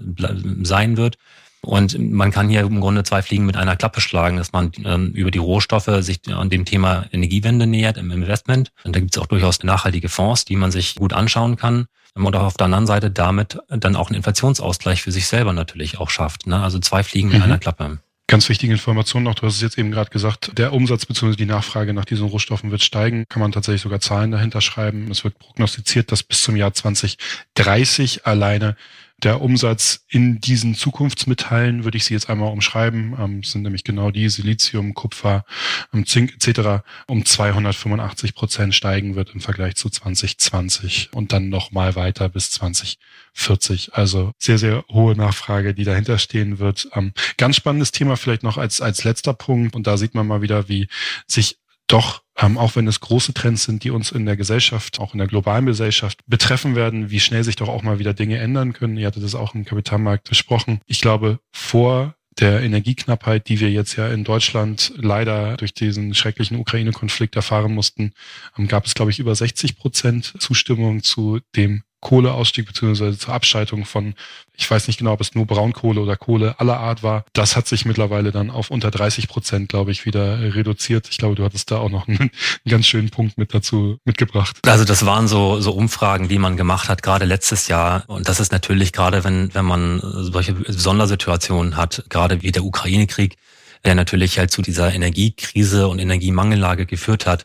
sein 0.62 0.96
wird. 0.96 1.18
Und 1.62 1.98
man 1.98 2.30
kann 2.30 2.48
hier 2.48 2.60
im 2.60 2.80
Grunde 2.80 3.04
zwei 3.04 3.20
Fliegen 3.22 3.44
mit 3.44 3.56
einer 3.56 3.76
Klappe 3.76 4.00
schlagen, 4.00 4.38
dass 4.38 4.52
man 4.52 4.72
ähm, 4.84 5.12
über 5.12 5.30
die 5.30 5.38
Rohstoffe 5.38 5.90
sich 6.00 6.20
an 6.32 6.48
dem 6.48 6.64
Thema 6.64 7.06
Energiewende 7.12 7.66
nähert 7.66 7.98
im 7.98 8.10
Investment. 8.10 8.72
Und 8.84 8.96
da 8.96 9.00
gibt 9.00 9.14
es 9.14 9.20
auch 9.20 9.26
durchaus 9.26 9.62
nachhaltige 9.62 10.08
Fonds, 10.08 10.44
die 10.46 10.56
man 10.56 10.70
sich 10.70 10.94
gut 10.94 11.12
anschauen 11.12 11.56
kann. 11.56 11.86
Und 12.14 12.34
auch 12.34 12.42
auf 12.42 12.56
der 12.56 12.64
anderen 12.64 12.86
Seite 12.86 13.10
damit 13.10 13.58
dann 13.68 13.94
auch 13.94 14.08
einen 14.08 14.16
Inflationsausgleich 14.16 15.02
für 15.02 15.12
sich 15.12 15.26
selber 15.26 15.52
natürlich 15.52 15.98
auch 15.98 16.10
schafft. 16.10 16.46
Ne? 16.46 16.60
Also 16.60 16.78
zwei 16.78 17.02
Fliegen 17.02 17.28
mit 17.28 17.38
mhm. 17.38 17.44
einer 17.44 17.58
Klappe. 17.58 17.98
Ganz 18.30 18.48
wichtige 18.48 18.72
Information 18.72 19.24
noch, 19.24 19.34
du 19.34 19.44
hast 19.44 19.56
es 19.56 19.60
jetzt 19.60 19.76
eben 19.76 19.90
gerade 19.90 20.10
gesagt, 20.10 20.56
der 20.56 20.72
Umsatz 20.72 21.04
bzw. 21.04 21.34
die 21.34 21.46
Nachfrage 21.46 21.92
nach 21.92 22.04
diesen 22.04 22.28
Rohstoffen 22.28 22.70
wird 22.70 22.80
steigen, 22.80 23.24
kann 23.28 23.42
man 23.42 23.50
tatsächlich 23.50 23.82
sogar 23.82 23.98
Zahlen 23.98 24.30
dahinter 24.30 24.60
schreiben. 24.60 25.10
Es 25.10 25.24
wird 25.24 25.36
prognostiziert, 25.40 26.12
dass 26.12 26.22
bis 26.22 26.40
zum 26.42 26.54
Jahr 26.54 26.72
2030 26.72 28.26
alleine 28.26 28.76
Der 29.22 29.42
Umsatz 29.42 30.04
in 30.08 30.40
diesen 30.40 30.74
Zukunftsmetallen 30.74 31.84
würde 31.84 31.98
ich 31.98 32.04
sie 32.04 32.14
jetzt 32.14 32.30
einmal 32.30 32.52
umschreiben, 32.52 33.14
ähm, 33.18 33.42
sind 33.42 33.62
nämlich 33.62 33.84
genau 33.84 34.10
die 34.10 34.28
Silizium, 34.30 34.94
Kupfer, 34.94 35.44
ähm, 35.92 36.06
Zink 36.06 36.34
etc. 36.34 36.82
um 37.06 37.24
285 37.24 38.34
Prozent 38.34 38.74
steigen 38.74 39.16
wird 39.16 39.34
im 39.34 39.40
Vergleich 39.40 39.76
zu 39.76 39.90
2020 39.90 41.10
und 41.12 41.32
dann 41.32 41.50
nochmal 41.50 41.96
weiter 41.96 42.30
bis 42.30 42.50
2040. 42.50 43.92
Also 43.92 44.32
sehr, 44.38 44.56
sehr 44.56 44.84
hohe 44.88 45.14
Nachfrage, 45.14 45.74
die 45.74 45.84
dahinter 45.84 46.18
stehen 46.18 46.58
wird. 46.58 46.88
Ähm, 46.94 47.12
ganz 47.36 47.56
spannendes 47.56 47.92
Thema 47.92 48.16
vielleicht 48.16 48.42
noch 48.42 48.56
als, 48.56 48.80
als 48.80 49.04
letzter 49.04 49.34
Punkt 49.34 49.76
und 49.76 49.86
da 49.86 49.98
sieht 49.98 50.14
man 50.14 50.26
mal 50.26 50.40
wieder, 50.40 50.68
wie 50.68 50.88
sich 51.26 51.59
doch, 51.92 52.22
ähm, 52.36 52.56
auch 52.56 52.76
wenn 52.76 52.86
es 52.86 53.00
große 53.00 53.34
Trends 53.34 53.64
sind, 53.64 53.84
die 53.84 53.90
uns 53.90 54.12
in 54.12 54.26
der 54.26 54.36
Gesellschaft, 54.36 55.00
auch 55.00 55.12
in 55.12 55.18
der 55.18 55.26
globalen 55.26 55.66
Gesellschaft 55.66 56.20
betreffen 56.26 56.74
werden, 56.74 57.10
wie 57.10 57.20
schnell 57.20 57.44
sich 57.44 57.56
doch 57.56 57.68
auch 57.68 57.82
mal 57.82 57.98
wieder 57.98 58.14
Dinge 58.14 58.38
ändern 58.38 58.72
können. 58.72 58.96
Ihr 58.96 59.06
hattet 59.06 59.24
das 59.24 59.34
auch 59.34 59.54
im 59.54 59.64
Kapitalmarkt 59.64 60.28
besprochen. 60.28 60.80
Ich 60.86 61.00
glaube, 61.00 61.40
vor 61.52 62.14
der 62.38 62.62
Energieknappheit, 62.62 63.48
die 63.48 63.60
wir 63.60 63.70
jetzt 63.70 63.96
ja 63.96 64.08
in 64.08 64.24
Deutschland 64.24 64.92
leider 64.96 65.56
durch 65.56 65.74
diesen 65.74 66.14
schrecklichen 66.14 66.58
Ukraine-Konflikt 66.58 67.36
erfahren 67.36 67.74
mussten, 67.74 68.12
ähm, 68.56 68.68
gab 68.68 68.86
es, 68.86 68.94
glaube 68.94 69.10
ich, 69.10 69.18
über 69.18 69.34
60 69.34 69.76
Prozent 69.76 70.34
Zustimmung 70.38 71.02
zu 71.02 71.40
dem 71.56 71.82
Kohleausstieg 72.00 72.66
beziehungsweise 72.66 73.18
zur 73.18 73.34
Abschaltung 73.34 73.84
von, 73.84 74.14
ich 74.56 74.70
weiß 74.70 74.86
nicht 74.86 74.98
genau, 74.98 75.12
ob 75.12 75.20
es 75.20 75.34
nur 75.34 75.46
Braunkohle 75.46 76.00
oder 76.00 76.16
Kohle 76.16 76.58
aller 76.58 76.78
Art 76.78 77.02
war. 77.02 77.24
Das 77.32 77.56
hat 77.56 77.66
sich 77.66 77.84
mittlerweile 77.84 78.32
dann 78.32 78.50
auf 78.50 78.70
unter 78.70 78.90
30 78.90 79.28
Prozent, 79.28 79.68
glaube 79.68 79.90
ich, 79.90 80.06
wieder 80.06 80.54
reduziert. 80.54 81.08
Ich 81.10 81.18
glaube, 81.18 81.34
du 81.34 81.44
hattest 81.44 81.70
da 81.70 81.78
auch 81.78 81.90
noch 81.90 82.08
einen, 82.08 82.18
einen, 82.18 82.30
ganz 82.68 82.86
schönen 82.86 83.10
Punkt 83.10 83.38
mit 83.38 83.52
dazu 83.52 83.98
mitgebracht. 84.04 84.58
Also 84.66 84.84
das 84.84 85.04
waren 85.04 85.28
so, 85.28 85.60
so 85.60 85.72
Umfragen, 85.72 86.28
die 86.28 86.38
man 86.38 86.56
gemacht 86.56 86.88
hat, 86.88 87.02
gerade 87.02 87.26
letztes 87.26 87.68
Jahr. 87.68 88.04
Und 88.06 88.28
das 88.28 88.40
ist 88.40 88.52
natürlich 88.52 88.92
gerade, 88.92 89.24
wenn, 89.24 89.54
wenn 89.54 89.64
man 89.64 90.00
solche 90.02 90.56
Sondersituationen 90.66 91.76
hat, 91.76 92.04
gerade 92.08 92.42
wie 92.42 92.52
der 92.52 92.64
Ukraine-Krieg, 92.64 93.36
der 93.84 93.94
natürlich 93.94 94.38
halt 94.38 94.50
zu 94.50 94.62
dieser 94.62 94.92
Energiekrise 94.92 95.88
und 95.88 95.98
Energiemangellage 95.98 96.86
geführt 96.86 97.26
hat, 97.26 97.44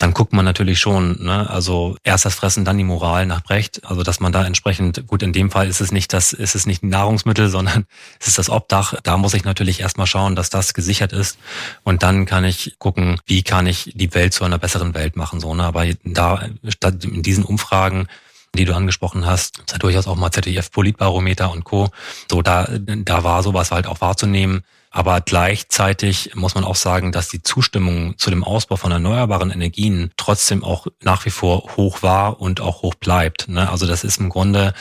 dann 0.00 0.14
guckt 0.14 0.32
man 0.32 0.46
natürlich 0.46 0.80
schon, 0.80 1.22
ne? 1.22 1.48
also 1.50 1.94
erst 2.04 2.24
das 2.24 2.34
Fressen, 2.34 2.64
dann 2.64 2.78
die 2.78 2.84
Moral 2.84 3.26
nach 3.26 3.42
Brecht, 3.42 3.82
also 3.84 4.02
dass 4.02 4.18
man 4.18 4.32
da 4.32 4.46
entsprechend, 4.46 5.06
gut, 5.06 5.22
in 5.22 5.34
dem 5.34 5.50
Fall 5.50 5.68
ist 5.68 5.82
es 5.82 5.92
nicht 5.92 6.14
das, 6.14 6.32
ist 6.32 6.54
es 6.54 6.64
nicht 6.64 6.82
Nahrungsmittel, 6.82 7.48
sondern 7.50 7.84
es 8.18 8.26
ist 8.26 8.38
das 8.38 8.48
Obdach. 8.48 8.94
Da 9.02 9.18
muss 9.18 9.34
ich 9.34 9.44
natürlich 9.44 9.80
erstmal 9.80 10.06
schauen, 10.06 10.36
dass 10.36 10.48
das 10.48 10.72
gesichert 10.72 11.12
ist 11.12 11.38
und 11.84 12.02
dann 12.02 12.24
kann 12.24 12.46
ich 12.46 12.76
gucken, 12.78 13.20
wie 13.26 13.42
kann 13.42 13.66
ich 13.66 13.92
die 13.94 14.12
Welt 14.14 14.32
zu 14.32 14.42
einer 14.42 14.58
besseren 14.58 14.94
Welt 14.94 15.16
machen, 15.16 15.38
so, 15.38 15.54
ne? 15.54 15.64
aber 15.64 15.84
da, 16.02 16.48
statt 16.66 17.04
in 17.04 17.22
diesen 17.22 17.44
Umfragen, 17.44 18.08
die 18.54 18.64
du 18.64 18.74
angesprochen 18.74 19.26
hast, 19.26 19.58
ist 19.58 19.72
ja 19.72 19.78
durchaus 19.78 20.06
auch 20.06 20.16
mal 20.16 20.30
ZDF 20.30 20.70
Politbarometer 20.70 21.52
und 21.52 21.64
Co. 21.64 21.90
So, 22.28 22.40
da, 22.40 22.66
da 22.70 23.22
war 23.22 23.42
sowas 23.42 23.70
halt 23.70 23.86
auch 23.86 24.00
wahrzunehmen 24.00 24.64
aber 24.90 25.20
gleichzeitig 25.20 26.34
muss 26.34 26.56
man 26.56 26.64
auch 26.64 26.74
sagen, 26.74 27.12
dass 27.12 27.28
die 27.28 27.42
Zustimmung 27.42 28.18
zu 28.18 28.30
dem 28.30 28.42
Ausbau 28.42 28.76
von 28.76 28.90
erneuerbaren 28.90 29.50
Energien 29.50 30.10
trotzdem 30.16 30.64
auch 30.64 30.88
nach 31.02 31.24
wie 31.24 31.30
vor 31.30 31.76
hoch 31.76 32.02
war 32.02 32.40
und 32.40 32.60
auch 32.60 32.82
hoch 32.82 32.96
bleibt. 32.96 33.48
Ne? 33.48 33.70
Also 33.70 33.86
das 33.86 34.02
ist 34.02 34.18
im 34.18 34.28
Grunde 34.28 34.74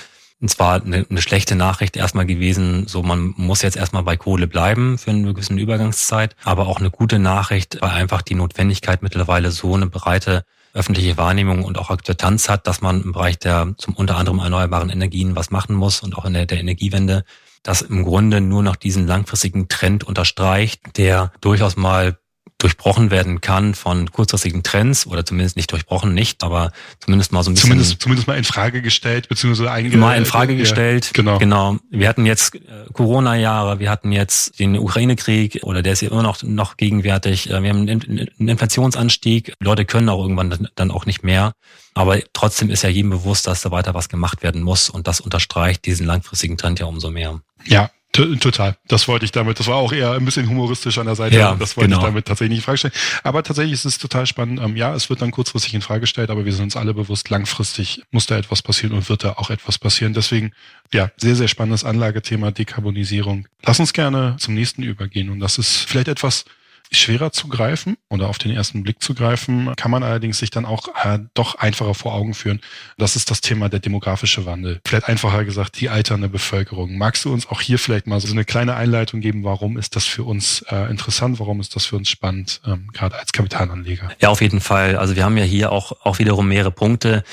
zwar 0.48 0.82
eine, 0.82 1.06
eine 1.10 1.22
schlechte 1.22 1.56
Nachricht 1.56 1.96
erstmal 1.96 2.26
gewesen, 2.26 2.88
so 2.88 3.04
man 3.04 3.34
muss 3.38 3.62
jetzt 3.62 3.78
erstmal 3.78 4.04
bei 4.04 4.18
Kohle 4.18 4.48
bleiben 4.48 4.98
für 4.98 5.12
eine 5.12 5.34
gewisse 5.34 5.54
Übergangszeit, 5.54 6.36
aber 6.44 6.68
auch 6.68 6.80
eine 6.80 6.90
gute 6.90 7.20
Nachricht, 7.20 7.78
weil 7.82 7.92
einfach 7.92 8.22
die 8.22 8.36
Notwendigkeit 8.36 9.04
mittlerweile 9.04 9.52
so 9.52 9.76
eine 9.76 9.88
breite 9.88 10.44
öffentliche 10.74 11.18
Wahrnehmung 11.18 11.64
und 11.64 11.78
auch 11.78 11.90
Akzeptanz 11.90 12.48
hat, 12.48 12.68
dass 12.68 12.82
man 12.82 13.04
im 13.04 13.12
Bereich 13.12 13.38
der 13.40 13.74
zum 13.78 13.96
unter 13.96 14.18
anderem 14.18 14.40
erneuerbaren 14.40 14.90
Energien 14.90 15.36
was 15.36 15.52
machen 15.52 15.76
muss 15.76 16.02
und 16.02 16.18
auch 16.18 16.26
in 16.26 16.34
der, 16.34 16.46
der 16.46 16.60
Energiewende 16.60 17.26
das 17.64 17.82
im 17.82 18.04
Grunde 18.04 18.42
nur 18.42 18.64
noch 18.64 18.76
diesen 18.76 19.08
langfristigen 19.08 19.68
Trend 19.68 20.04
unterstreicht, 20.04 20.98
der 20.98 21.32
durchaus 21.42 21.76
mal 21.76 22.20
durchbrochen 22.60 23.10
werden 23.10 23.40
kann 23.42 23.74
von 23.74 24.12
kurzfristigen 24.12 24.64
Trends 24.64 25.08
oder 25.08 25.26
zumindest 25.26 25.56
nicht 25.56 25.72
durchbrochen, 25.72 26.14
nicht, 26.14 26.44
aber 26.44 26.72
zumindest 27.00 27.32
mal 27.32 27.42
so 27.42 27.50
ein 27.50 27.54
bisschen. 27.54 27.70
Zumindest, 27.70 28.02
zumindest 28.02 28.28
mal 28.28 28.38
in 28.38 28.44
Frage 28.44 28.82
gestellt, 28.82 29.30
beziehungsweise 29.30 29.72
einge 29.72 29.96
Mal 29.98 30.18
in 30.18 30.26
Frage 30.26 30.54
ja, 30.54 30.60
gestellt. 30.60 31.12
Genau. 31.14 31.40
Genau. 31.40 31.78
Wir 31.90 32.10
hatten 32.10 32.26
jetzt 32.26 32.56
äh, 32.56 32.60
Corona-Jahre, 32.94 33.80
wir 33.80 33.90
hatten 33.90 34.12
jetzt 34.12 34.60
den 34.60 34.78
Ukraine-Krieg 34.78 35.62
oder 35.64 35.82
der 35.82 35.94
ist 35.94 36.02
ja 36.02 36.12
immer 36.12 36.22
noch, 36.22 36.44
noch 36.44 36.76
gegenwärtig. 36.76 37.50
Äh, 37.50 37.64
wir 37.64 37.70
haben 37.70 37.88
einen 37.88 38.50
Inflationsanstieg. 38.50 39.54
Leute 39.62 39.86
können 39.86 40.10
auch 40.10 40.22
irgendwann 40.22 40.68
dann 40.76 40.92
auch 40.92 41.06
nicht 41.06 41.24
mehr. 41.24 41.54
Aber 41.94 42.20
trotzdem 42.34 42.70
ist 42.70 42.84
ja 42.84 42.90
jedem 42.90 43.10
bewusst, 43.10 43.48
dass 43.48 43.62
da 43.62 43.72
weiter 43.72 43.94
was 43.94 44.10
gemacht 44.10 44.44
werden 44.44 44.62
muss 44.62 44.90
und 44.90 45.08
das 45.08 45.22
unterstreicht 45.22 45.86
diesen 45.86 46.06
langfristigen 46.06 46.58
Trend 46.58 46.80
ja 46.80 46.86
umso 46.86 47.10
mehr. 47.10 47.42
Ja, 47.66 47.90
Total. 48.12 48.76
Das 48.88 49.08
wollte 49.08 49.26
ich 49.26 49.32
damit. 49.32 49.60
Das 49.60 49.68
war 49.68 49.76
auch 49.76 49.94
eher 49.94 50.14
ein 50.14 50.26
bisschen 50.26 50.50
humoristisch 50.50 50.98
an 50.98 51.06
der 51.06 51.16
Seite. 51.16 51.38
Ja, 51.38 51.56
das 51.56 51.78
wollte 51.78 51.90
genau. 51.90 52.02
ich 52.02 52.06
damit 52.06 52.26
tatsächlich 52.26 52.50
nicht 52.50 52.60
in 52.60 52.64
Frage 52.64 52.78
stellen. 52.80 52.94
Aber 53.24 53.44
tatsächlich 53.44 53.74
ist 53.74 53.86
es 53.86 53.98
total 54.00 54.26
spannend. 54.26 54.60
Ähm, 54.60 54.76
ja, 54.76 54.96
es 54.96 55.10
wird 55.10 55.22
dann 55.22 55.30
kurzfristig 55.30 55.76
in 55.76 55.82
Frage 55.82 56.02
gestellt, 56.02 56.32
aber 56.32 56.44
wir 56.44 56.52
sind 56.52 56.64
uns 56.64 56.76
alle 56.76 56.94
bewusst, 56.96 57.30
langfristig 57.30 58.02
muss 58.12 58.26
da 58.26 58.38
etwas 58.38 58.64
passieren 58.64 58.94
und 58.94 59.08
wird 59.10 59.24
da 59.24 59.34
auch 59.34 59.52
etwas 59.52 59.78
passieren. 59.78 60.14
Deswegen, 60.14 60.54
ja, 60.92 61.12
sehr, 61.18 61.36
sehr 61.36 61.48
spannendes 61.48 61.84
Anlagethema, 61.84 62.52
Dekarbonisierung. 62.52 63.48
Lass 63.64 63.80
uns 63.80 63.94
gerne 63.94 64.36
zum 64.40 64.56
nächsten 64.56 64.82
übergehen. 64.82 65.30
Und 65.30 65.40
das 65.40 65.60
ist 65.60 65.88
vielleicht 65.88 66.08
etwas, 66.08 66.46
schwerer 66.92 67.32
zu 67.32 67.48
greifen 67.48 67.98
oder 68.10 68.30
auf 68.30 68.38
den 68.38 68.52
ersten 68.52 68.84
Blick 68.84 69.02
zu 69.02 69.14
greifen, 69.14 69.74
kann 69.76 69.92
man 69.92 70.04
allerdings 70.04 70.40
sich 70.40 70.50
dann 70.50 70.66
auch 70.66 70.88
äh, 71.04 71.20
doch 71.34 71.56
einfacher 71.56 71.94
vor 71.94 72.14
Augen 72.14 72.34
führen. 72.34 72.62
Das 72.98 73.16
ist 73.16 73.30
das 73.30 73.42
Thema 73.42 73.70
der 73.70 73.80
demografische 73.80 74.46
Wandel. 74.46 74.82
Vielleicht 74.86 75.08
einfacher 75.08 75.46
gesagt, 75.46 75.80
die 75.80 75.90
alternde 75.90 76.30
Bevölkerung. 76.30 76.98
Magst 76.98 77.26
du 77.26 77.34
uns 77.34 77.48
auch 77.48 77.62
hier 77.62 77.80
vielleicht 77.80 78.08
mal 78.08 78.20
so 78.20 78.32
eine 78.32 78.46
kleine 78.46 78.76
Einleitung 78.76 79.22
geben, 79.22 79.44
warum 79.44 79.78
ist 79.78 79.96
das 79.96 80.06
für 80.06 80.24
uns 80.24 80.64
äh, 80.70 80.90
interessant, 80.90 81.40
warum 81.40 81.60
ist 81.60 81.76
das 81.76 81.86
für 81.86 81.96
uns 81.96 82.10
spannend, 82.10 82.62
ähm, 82.66 82.90
gerade 82.94 83.18
als 83.18 83.32
Kapitalanleger? 83.32 84.10
Ja, 84.20 84.30
auf 84.30 84.42
jeden 84.42 84.62
Fall. 84.62 84.96
Also 84.96 85.16
wir 85.16 85.24
haben 85.24 85.38
ja 85.38 85.44
hier 85.44 85.72
auch, 85.72 85.92
auch 86.04 86.20
wiederum 86.20 86.48
mehrere 86.48 86.72
Punkte, 86.72 87.24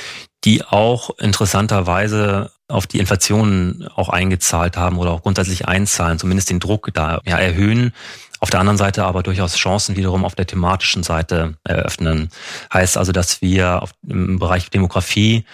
die 0.45 0.63
auch 0.65 1.11
interessanterweise 1.19 2.53
auf 2.69 2.87
die 2.87 2.99
Inflation 2.99 3.89
auch 3.95 4.09
eingezahlt 4.09 4.77
haben 4.77 4.99
oder 4.99 5.13
auch 5.13 5.23
grundsätzlich 5.23 5.69
einzahlen, 5.69 6.19
zumindest 6.19 6.51
den 6.51 6.61
Druck 6.61 6.91
da 6.95 7.21
ja, 7.25 7.39
erhöhen. 7.39 7.93
Auf 8.41 8.51
der 8.51 8.61
anderen 8.61 8.77
Seite 8.77 9.05
aber 9.05 9.23
durchaus 9.23 9.57
Chancen 9.57 9.97
wiederum 9.97 10.25
auf 10.25 10.35
der 10.35 10.47
thematischen 10.47 11.03
Seite 11.03 11.55
eröffnen. 11.65 12.31
Heißt 12.73 12.99
also, 12.99 13.13
dass 13.13 13.41
wir 13.41 13.83
auf, 13.83 13.93
im 14.07 14.39
Bereich 14.39 14.71
Demografie 14.71 15.45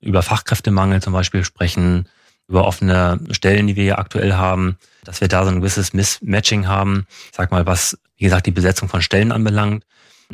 über 0.00 0.22
Fachkräftemangel 0.22 1.02
zum 1.02 1.12
Beispiel 1.12 1.44
sprechen, 1.44 2.08
über 2.48 2.66
offene 2.66 3.20
Stellen, 3.30 3.66
die 3.66 3.76
wir 3.76 3.84
hier 3.84 3.98
aktuell 3.98 4.34
haben, 4.34 4.76
dass 5.04 5.20
wir 5.20 5.28
da 5.28 5.44
so 5.44 5.50
ein 5.50 5.60
gewisses 5.60 5.92
Mismatching 5.92 6.66
haben. 6.66 7.06
Sag 7.32 7.50
mal, 7.50 7.66
was, 7.66 7.98
wie 8.16 8.24
gesagt, 8.24 8.46
die 8.46 8.50
Besetzung 8.50 8.88
von 8.88 9.02
Stellen 9.02 9.32
anbelangt. 9.32 9.84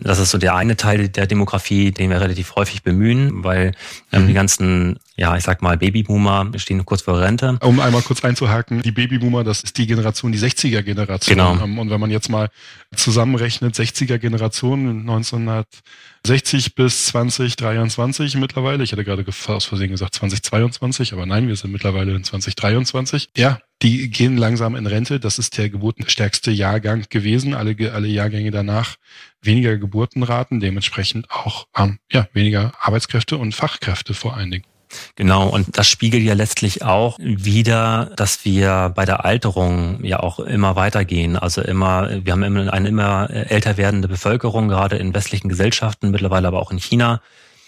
Das 0.03 0.19
ist 0.19 0.31
so 0.31 0.39
der 0.39 0.55
eine 0.55 0.77
Teil 0.77 1.09
der 1.09 1.27
Demografie, 1.27 1.91
den 1.91 2.11
wir 2.11 2.21
relativ 2.21 2.55
häufig 2.57 2.83
bemühen, 2.83 3.45
weil 3.45 3.73
ähm, 4.13 4.23
mhm. 4.23 4.27
die 4.29 4.33
ganzen, 4.33 4.99
ja, 5.17 5.37
ich 5.37 5.45
sag 5.45 5.63
mal, 5.63 5.77
Babyboomer 5.77 6.51
stehen 6.57 6.85
kurz 6.85 7.03
vor 7.03 7.21
Rente. 7.21 7.59
Um 7.63 7.81
einmal 7.81 8.03
kurz 8.03 8.25
einzuhaken, 8.25 8.83
die 8.83 8.93
Babyboomer, 8.93 9.45
das 9.45 9.63
ist 9.63 9.77
die 9.79 9.87
Generation, 9.87 10.33
die 10.33 10.39
60er-Generation. 10.39 11.37
Genau. 11.37 11.63
Ähm, 11.63 11.79
und 11.79 11.91
wenn 11.91 12.01
man 12.01 12.11
jetzt 12.11 12.29
mal 12.29 12.49
zusammenrechnet, 12.95 13.75
60er-Generation 13.75 15.01
1960 15.01 16.75
bis 16.75 17.07
2023 17.07 18.37
mittlerweile, 18.37 18.85
ich 18.85 18.93
hatte 18.93 19.05
gerade 19.05 19.25
aus 19.49 19.65
Versehen 19.65 19.91
gesagt 19.91 20.15
2022, 20.15 21.13
aber 21.13 21.27
nein, 21.27 21.49
wir 21.49 21.57
sind 21.57 21.73
mittlerweile 21.73 22.15
in 22.15 22.25
2023. 22.25 23.31
Ja, 23.37 23.59
die 23.83 24.11
gehen 24.11 24.37
langsam 24.37 24.75
in 24.75 24.87
Rente. 24.87 25.21
Das 25.21 25.39
ist 25.39 25.57
der 25.57 25.71
geburtenstärkste 25.71 26.51
Jahrgang 26.51 27.07
gewesen. 27.09 27.55
Alle, 27.55 27.77
alle 27.93 28.09
Jahrgänge 28.09 28.51
danach 28.51 28.97
weniger 29.41 29.77
Geburtenraten, 29.77 30.61
dementsprechend 30.61 31.31
auch 31.31 31.67
ähm, 31.77 31.99
ja, 32.11 32.29
weniger 32.33 32.73
Arbeitskräfte 32.81 33.39
und 33.39 33.55
Fachkräfte 33.55 34.15
vor 34.15 34.37
allen 34.37 34.51
Dingen. 34.51 34.65
Genau, 35.17 35.49
und 35.49 35.77
das 35.77 35.89
spiegelt 35.89 36.23
ja 36.23 36.35
letztlich 36.35 36.83
auch 36.83 37.19
wieder, 37.19 38.11
dass 38.17 38.45
wir 38.45 38.93
bei 38.95 39.05
der 39.05 39.25
Alterung 39.25 40.03
ja 40.03 40.21
auch 40.21 40.39
immer 40.41 40.77
weitergehen. 40.77 41.37
Also 41.37 41.61
immer, 41.61 42.25
wir 42.25 42.33
haben 42.33 42.43
immer 42.43 42.73
eine 42.73 42.89
immer 42.89 43.29
älter 43.31 43.77
werdende 43.77 44.09
Bevölkerung, 44.09 44.69
gerade 44.69 44.97
in 44.97 45.15
westlichen 45.15 45.49
Gesellschaften, 45.49 46.11
mittlerweile 46.11 46.49
aber 46.49 46.61
auch 46.61 46.71
in 46.71 46.79
China. 46.79 47.21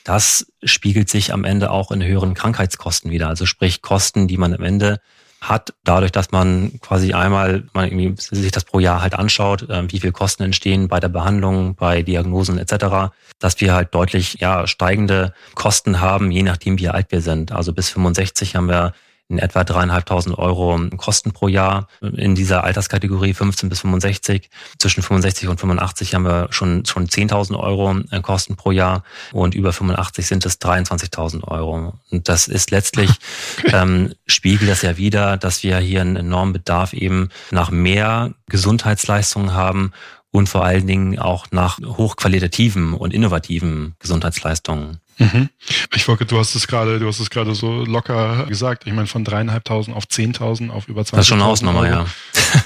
Das 0.05 0.50
spiegelt 0.64 1.11
sich 1.11 1.33
am 1.33 1.45
Ende 1.45 1.71
auch 1.71 1.90
in 1.90 2.02
höheren 2.02 2.35
Krankheitskosten 2.35 3.11
wieder. 3.11 3.29
Also 3.29 3.45
sprich 3.45 3.83
Kosten, 3.83 4.26
die 4.26 4.38
man 4.38 4.55
am 4.55 4.62
Ende 4.62 5.00
hat, 5.40 5.73
dadurch, 5.85 6.12
dass 6.12 6.32
man 6.32 6.78
quasi 6.80 7.14
einmal 7.14 7.64
man 7.73 7.87
irgendwie 7.87 8.14
sich 8.20 8.52
das 8.52 8.64
pro 8.64 8.78
Jahr 8.78 9.00
halt 9.00 9.14
anschaut, 9.14 9.68
äh, 9.70 9.90
wie 9.90 10.00
viel 10.00 10.12
Kosten 10.12 10.42
entstehen 10.42 10.88
bei 10.88 11.00
der 11.00 11.09
Behandlung, 11.09 11.75
bei 11.75 12.02
Diagnosen 12.02 12.59
etc., 12.59 13.12
dass 13.38 13.61
wir 13.61 13.75
halt 13.75 13.94
deutlich 13.94 14.35
ja 14.40 14.66
steigende 14.66 15.32
Kosten 15.54 16.00
haben, 16.00 16.30
je 16.30 16.42
nachdem 16.42 16.78
wie 16.78 16.88
alt 16.88 17.06
wir 17.11 17.23
sind. 17.23 17.52
Also 17.52 17.73
bis 17.73 17.88
65 17.88 18.56
haben 18.56 18.68
wir 18.68 18.92
in 19.30 19.38
etwa 19.38 19.62
dreieinhalbtausend 19.62 20.37
Euro 20.37 20.78
Kosten 20.96 21.32
pro 21.32 21.49
Jahr 21.49 21.87
in 22.00 22.34
dieser 22.34 22.64
Alterskategorie 22.64 23.32
15 23.32 23.68
bis 23.68 23.80
65. 23.80 24.50
Zwischen 24.78 25.02
65 25.02 25.49
und 25.49 25.60
85 25.60 26.14
haben 26.14 26.25
wir 26.25 26.49
schon, 26.50 26.84
schon 26.84 27.06
10.000 27.06 27.58
Euro 27.58 27.96
äh, 28.10 28.20
Kosten 28.20 28.56
pro 28.56 28.72
Jahr 28.72 29.04
und 29.32 29.54
über 29.54 29.72
85 29.72 30.26
sind 30.26 30.44
es 30.44 30.60
23.000 30.60 31.44
Euro. 31.44 31.94
Und 32.10 32.28
das 32.28 32.49
ist 32.49 32.72
letztlich, 32.72 33.10
ähm, 33.72 34.14
spiegelt 34.26 34.68
das 34.68 34.82
ja 34.82 34.96
wieder, 34.96 35.37
dass 35.37 35.62
wir 35.62 35.78
hier 35.78 36.00
einen 36.00 36.16
enormen 36.16 36.52
Bedarf 36.52 36.92
eben 36.92 37.28
nach 37.52 37.70
mehr 37.70 38.34
Gesundheitsleistungen 38.49 39.54
haben 39.54 39.92
und 40.32 40.49
vor 40.49 40.64
allen 40.64 40.87
Dingen 40.87 41.18
auch 41.18 41.46
nach 41.52 41.78
hochqualitativen 41.78 42.94
und 42.94 43.14
innovativen 43.14 43.94
Gesundheitsleistungen. 44.00 44.99
Mhm. 45.20 45.50
Ich 45.94 46.08
wollte, 46.08 46.24
du 46.24 46.38
hast 46.38 46.54
es 46.54 46.66
gerade, 46.66 46.98
du 46.98 47.06
hast 47.06 47.20
es 47.20 47.28
gerade 47.28 47.54
so 47.54 47.84
locker 47.84 48.46
gesagt. 48.46 48.86
Ich 48.86 48.92
meine, 48.92 49.06
von 49.06 49.22
dreieinhalbtausend 49.22 49.94
auf 49.94 50.08
zehntausend 50.08 50.70
auf 50.70 50.88
über 50.88 51.02
20.000. 51.02 51.10
Das 51.10 51.20
ist 51.20 51.26
schon 51.26 51.40
eine 51.40 51.48
Hausnummer, 51.48 51.86
ja. 51.86 52.06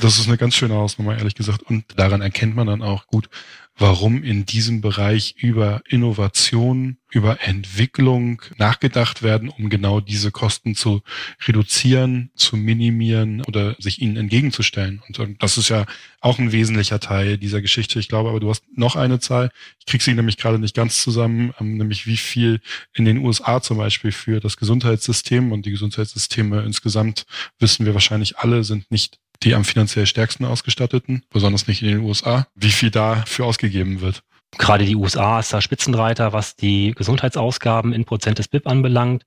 Das 0.00 0.18
ist 0.18 0.28
eine 0.28 0.38
ganz 0.38 0.54
schöne 0.54 0.75
Hausnummer, 0.75 1.18
ehrlich 1.18 1.34
gesagt. 1.34 1.62
Und 1.64 1.84
daran 1.96 2.23
erkennt 2.23 2.54
man 2.54 2.68
dann 2.68 2.80
auch 2.80 3.06
gut, 3.08 3.28
warum 3.76 4.23
in 4.23 4.47
diesem 4.47 4.81
Bereich 4.81 5.35
über 5.37 5.83
Innovation, 5.88 6.99
über 7.11 7.43
Entwicklung 7.43 8.40
nachgedacht 8.57 9.23
werden, 9.23 9.49
um 9.49 9.69
genau 9.69 10.00
diese 10.00 10.31
Kosten 10.31 10.75
zu 10.75 11.02
reduzieren, 11.47 12.31
zu 12.37 12.57
minimieren 12.57 13.43
oder 13.43 13.75
sich 13.81 14.00
ihnen 14.00 14.16
entgegenzustellen. 14.16 15.02
Und 15.07 15.43
das 15.43 15.59
ist 15.59 15.69
ja 15.69 15.87
auch 16.21 16.38
ein 16.38 16.52
wesentlicher 16.52 17.00
Teil 17.00 17.37
dieser 17.37 17.61
Geschichte. 17.61 17.99
Ich 17.99 18.09
glaube 18.09 18.31
aber, 18.31 18.40
du 18.40 18.49
hast 18.49 18.64
noch 18.76 18.97
eine 18.97 19.19
Zahl. 19.19 19.50
Ich 19.81 19.87
kriege 19.87 20.02
sie 20.02 20.14
nämlich 20.14 20.37
gerade 20.37 20.59
nicht 20.59 20.75
ganz 20.75 21.02
zusammen, 21.02 21.52
ähm, 21.61 21.76
nämlich 21.76 22.07
wie 22.07 22.16
viel 22.16 22.61
in 22.93 23.04
den 23.04 23.19
USA 23.19 23.61
zum 23.61 23.78
Beispiel 23.78 24.12
für 24.12 24.40
das 24.40 24.57
Gesundheitssystem 24.57 25.50
und 25.52 25.66
die 25.66 25.73
Gesundheitssysteme 25.73 26.62
insgesamt 26.62 27.26
wissen 27.59 27.87
wir 27.87 27.95
wahrscheinlich 27.95 28.38
alle 28.38 28.64
sind 28.64 28.90
nicht 28.90 29.19
die 29.45 29.55
am 29.55 29.65
finanziell 29.65 30.07
stärksten 30.07 30.45
ausgestatteten, 30.45 31.23
besonders 31.31 31.67
nicht 31.67 31.83
in 31.83 31.89
den 31.89 32.01
USA, 32.01 32.47
wie 32.55 32.71
viel 32.71 32.91
dafür 32.91 33.47
ausgegeben 33.47 34.01
wird. 34.01 34.23
Gerade 34.59 34.85
die 34.85 34.97
USA 34.97 35.41
ist 35.41 35.53
da 35.53 35.61
Spitzenreiter, 35.61 36.33
was 36.33 36.57
die 36.57 36.93
Gesundheitsausgaben 36.93 37.93
in 37.93 38.05
Prozent 38.05 38.39
des 38.39 38.49
BIP 38.49 38.67
anbelangt. 38.67 39.25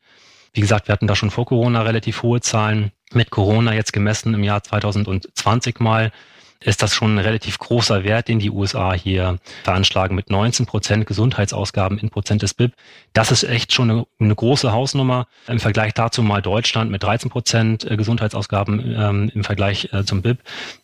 Wie 0.53 0.61
gesagt, 0.61 0.87
wir 0.87 0.93
hatten 0.93 1.07
da 1.07 1.15
schon 1.15 1.31
vor 1.31 1.45
Corona 1.45 1.81
relativ 1.81 2.23
hohe 2.23 2.41
Zahlen. 2.41 2.91
Mit 3.13 3.29
Corona 3.29 3.73
jetzt 3.73 3.93
gemessen 3.93 4.33
im 4.33 4.43
Jahr 4.43 4.63
2020 4.63 5.79
mal 5.79 6.11
ist 6.63 6.81
das 6.81 6.95
schon 6.95 7.15
ein 7.15 7.19
relativ 7.19 7.59
großer 7.59 8.03
Wert, 8.03 8.27
den 8.27 8.39
die 8.39 8.49
USA 8.49 8.93
hier 8.93 9.37
veranschlagen 9.63 10.15
mit 10.15 10.29
19 10.29 10.65
Prozent 10.65 11.05
Gesundheitsausgaben 11.05 11.99
in 11.99 12.09
Prozent 12.09 12.41
des 12.41 12.53
BIP. 12.53 12.73
Das 13.17 13.31
ist 13.31 13.41
echt 13.41 13.73
schon 13.73 13.89
eine, 13.89 14.05
eine 14.19 14.35
große 14.35 14.71
Hausnummer. 14.71 15.25
Im 15.47 15.59
Vergleich 15.59 15.95
dazu 15.95 16.21
mal 16.21 16.43
Deutschland 16.43 16.91
mit 16.91 17.01
13 17.01 17.31
Prozent 17.31 17.83
äh, 17.89 17.97
Gesundheitsausgaben 17.97 18.95
ähm, 18.95 19.31
im 19.33 19.43
Vergleich 19.43 19.89
äh, 19.91 20.03
zum 20.03 20.21
BIP. 20.21 20.37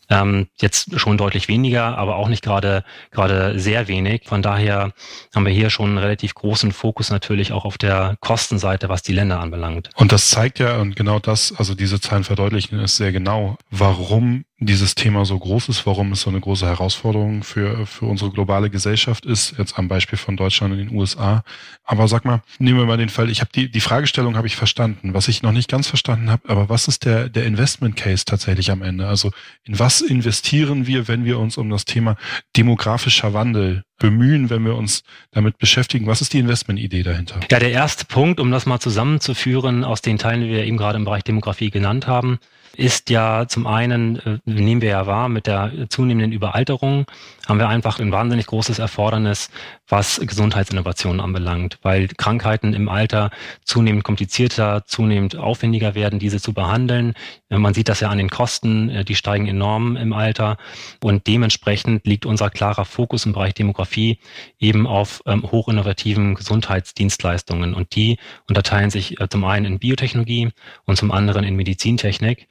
Ähm, 0.09 0.47
jetzt 0.59 0.99
schon 0.99 1.17
deutlich 1.17 1.47
weniger, 1.47 1.95
aber 1.97 2.15
auch 2.15 2.27
nicht 2.27 2.43
gerade 2.43 2.83
gerade 3.11 3.59
sehr 3.59 3.87
wenig. 3.87 4.23
Von 4.25 4.41
daher 4.41 4.93
haben 5.33 5.45
wir 5.45 5.53
hier 5.53 5.69
schon 5.69 5.89
einen 5.89 5.97
relativ 5.99 6.33
großen 6.33 6.71
Fokus 6.71 7.11
natürlich 7.11 7.51
auch 7.51 7.65
auf 7.65 7.77
der 7.77 8.17
Kostenseite, 8.19 8.89
was 8.89 9.03
die 9.03 9.13
Länder 9.13 9.39
anbelangt. 9.39 9.91
Und 9.95 10.11
das 10.11 10.29
zeigt 10.29 10.57
ja, 10.57 10.77
und 10.77 10.95
genau 10.95 11.19
das, 11.19 11.53
also 11.57 11.75
diese 11.75 12.01
Zahlen 12.01 12.23
verdeutlichen 12.23 12.79
es 12.79 12.97
sehr 12.97 13.11
genau, 13.11 13.57
warum 13.69 14.43
dieses 14.65 14.95
Thema 14.95 15.25
so 15.25 15.37
groß 15.37 15.69
ist, 15.69 15.85
warum 15.85 16.11
es 16.11 16.21
so 16.21 16.29
eine 16.29 16.39
große 16.39 16.65
Herausforderung 16.65 17.43
für, 17.43 17.85
für 17.85 18.05
unsere 18.05 18.31
globale 18.31 18.69
Gesellschaft 18.69 19.25
ist, 19.25 19.55
jetzt 19.57 19.77
am 19.77 19.87
Beispiel 19.87 20.17
von 20.17 20.37
Deutschland 20.37 20.73
und 20.73 20.79
den 20.79 20.95
USA. 20.95 21.43
Aber 21.83 22.07
sag 22.07 22.22
mal, 22.25 22.41
nehmen 22.59 22.79
wir 22.79 22.85
mal 22.85 22.97
den 22.97 23.09
Fall, 23.09 23.29
ich 23.29 23.41
habe 23.41 23.51
die, 23.53 23.69
die 23.69 23.79
Fragestellung 23.79 24.35
habe 24.37 24.47
ich 24.47 24.55
verstanden. 24.55 25.13
Was 25.13 25.27
ich 25.27 25.43
noch 25.43 25.51
nicht 25.51 25.69
ganz 25.69 25.87
verstanden 25.87 26.29
habe, 26.29 26.49
aber 26.49 26.69
was 26.69 26.87
ist 26.87 27.05
der, 27.05 27.29
der 27.29 27.45
Investment 27.45 27.95
Case 27.95 28.25
tatsächlich 28.25 28.71
am 28.71 28.81
Ende? 28.81 29.07
Also 29.07 29.31
in 29.63 29.79
was 29.79 30.01
investieren 30.01 30.87
wir, 30.87 31.07
wenn 31.07 31.25
wir 31.25 31.39
uns 31.39 31.57
um 31.57 31.69
das 31.69 31.85
Thema 31.85 32.15
demografischer 32.55 33.33
Wandel 33.33 33.83
bemühen, 33.97 34.49
wenn 34.49 34.65
wir 34.65 34.75
uns 34.75 35.03
damit 35.31 35.57
beschäftigen? 35.57 36.07
Was 36.07 36.21
ist 36.21 36.33
die 36.33 36.39
Investmentidee 36.39 37.03
dahinter? 37.03 37.39
Ja, 37.49 37.59
der 37.59 37.71
erste 37.71 38.05
Punkt, 38.05 38.39
um 38.39 38.51
das 38.51 38.65
mal 38.65 38.79
zusammenzuführen 38.79 39.83
aus 39.83 40.01
den 40.01 40.17
Teilen, 40.17 40.41
die 40.41 40.49
wir 40.49 40.65
eben 40.65 40.77
gerade 40.77 40.97
im 40.97 41.05
Bereich 41.05 41.23
Demografie 41.23 41.69
genannt 41.69 42.05
haben, 42.05 42.39
ist 42.75 43.09
ja 43.09 43.47
zum 43.47 43.67
einen, 43.67 44.17
äh, 44.19 44.39
nehmen 44.45 44.81
wir 44.81 44.89
ja 44.89 45.07
wahr, 45.07 45.29
mit 45.29 45.47
der 45.47 45.71
zunehmenden 45.89 46.31
Überalterung 46.31 47.05
haben 47.47 47.59
wir 47.59 47.67
einfach 47.67 47.99
ein 47.99 48.11
wahnsinnig 48.11 48.45
großes 48.45 48.79
Erfordernis, 48.79 49.49
was 49.87 50.21
Gesundheitsinnovationen 50.23 51.19
anbelangt, 51.19 51.77
weil 51.81 52.07
Krankheiten 52.07 52.73
im 52.73 52.87
Alter 52.87 53.31
zunehmend 53.65 54.05
komplizierter, 54.05 54.85
zunehmend 54.85 55.35
aufwendiger 55.35 55.93
werden, 55.93 56.19
diese 56.19 56.39
zu 56.39 56.53
behandeln. 56.53 57.13
Man 57.49 57.73
sieht 57.73 57.89
das 57.89 57.99
ja 57.99 58.09
an 58.09 58.17
den 58.17 58.29
Kosten, 58.29 58.89
äh, 58.89 59.05
die 59.05 59.15
steigen 59.15 59.47
enorm 59.47 59.97
im 59.97 60.13
Alter 60.13 60.57
und 61.01 61.27
dementsprechend 61.27 62.07
liegt 62.07 62.25
unser 62.25 62.49
klarer 62.49 62.85
Fokus 62.85 63.25
im 63.25 63.33
Bereich 63.33 63.53
Demografie 63.53 64.19
eben 64.59 64.87
auf 64.87 65.21
ähm, 65.25 65.43
hochinnovativen 65.43 66.35
Gesundheitsdienstleistungen 66.35 67.73
und 67.73 67.95
die 67.95 68.17
unterteilen 68.47 68.89
sich 68.89 69.19
äh, 69.19 69.27
zum 69.27 69.43
einen 69.43 69.65
in 69.65 69.79
Biotechnologie 69.79 70.51
und 70.85 70.97
zum 70.97 71.11
anderen 71.11 71.43
in 71.43 71.55
Medizintechnik. 71.55 72.47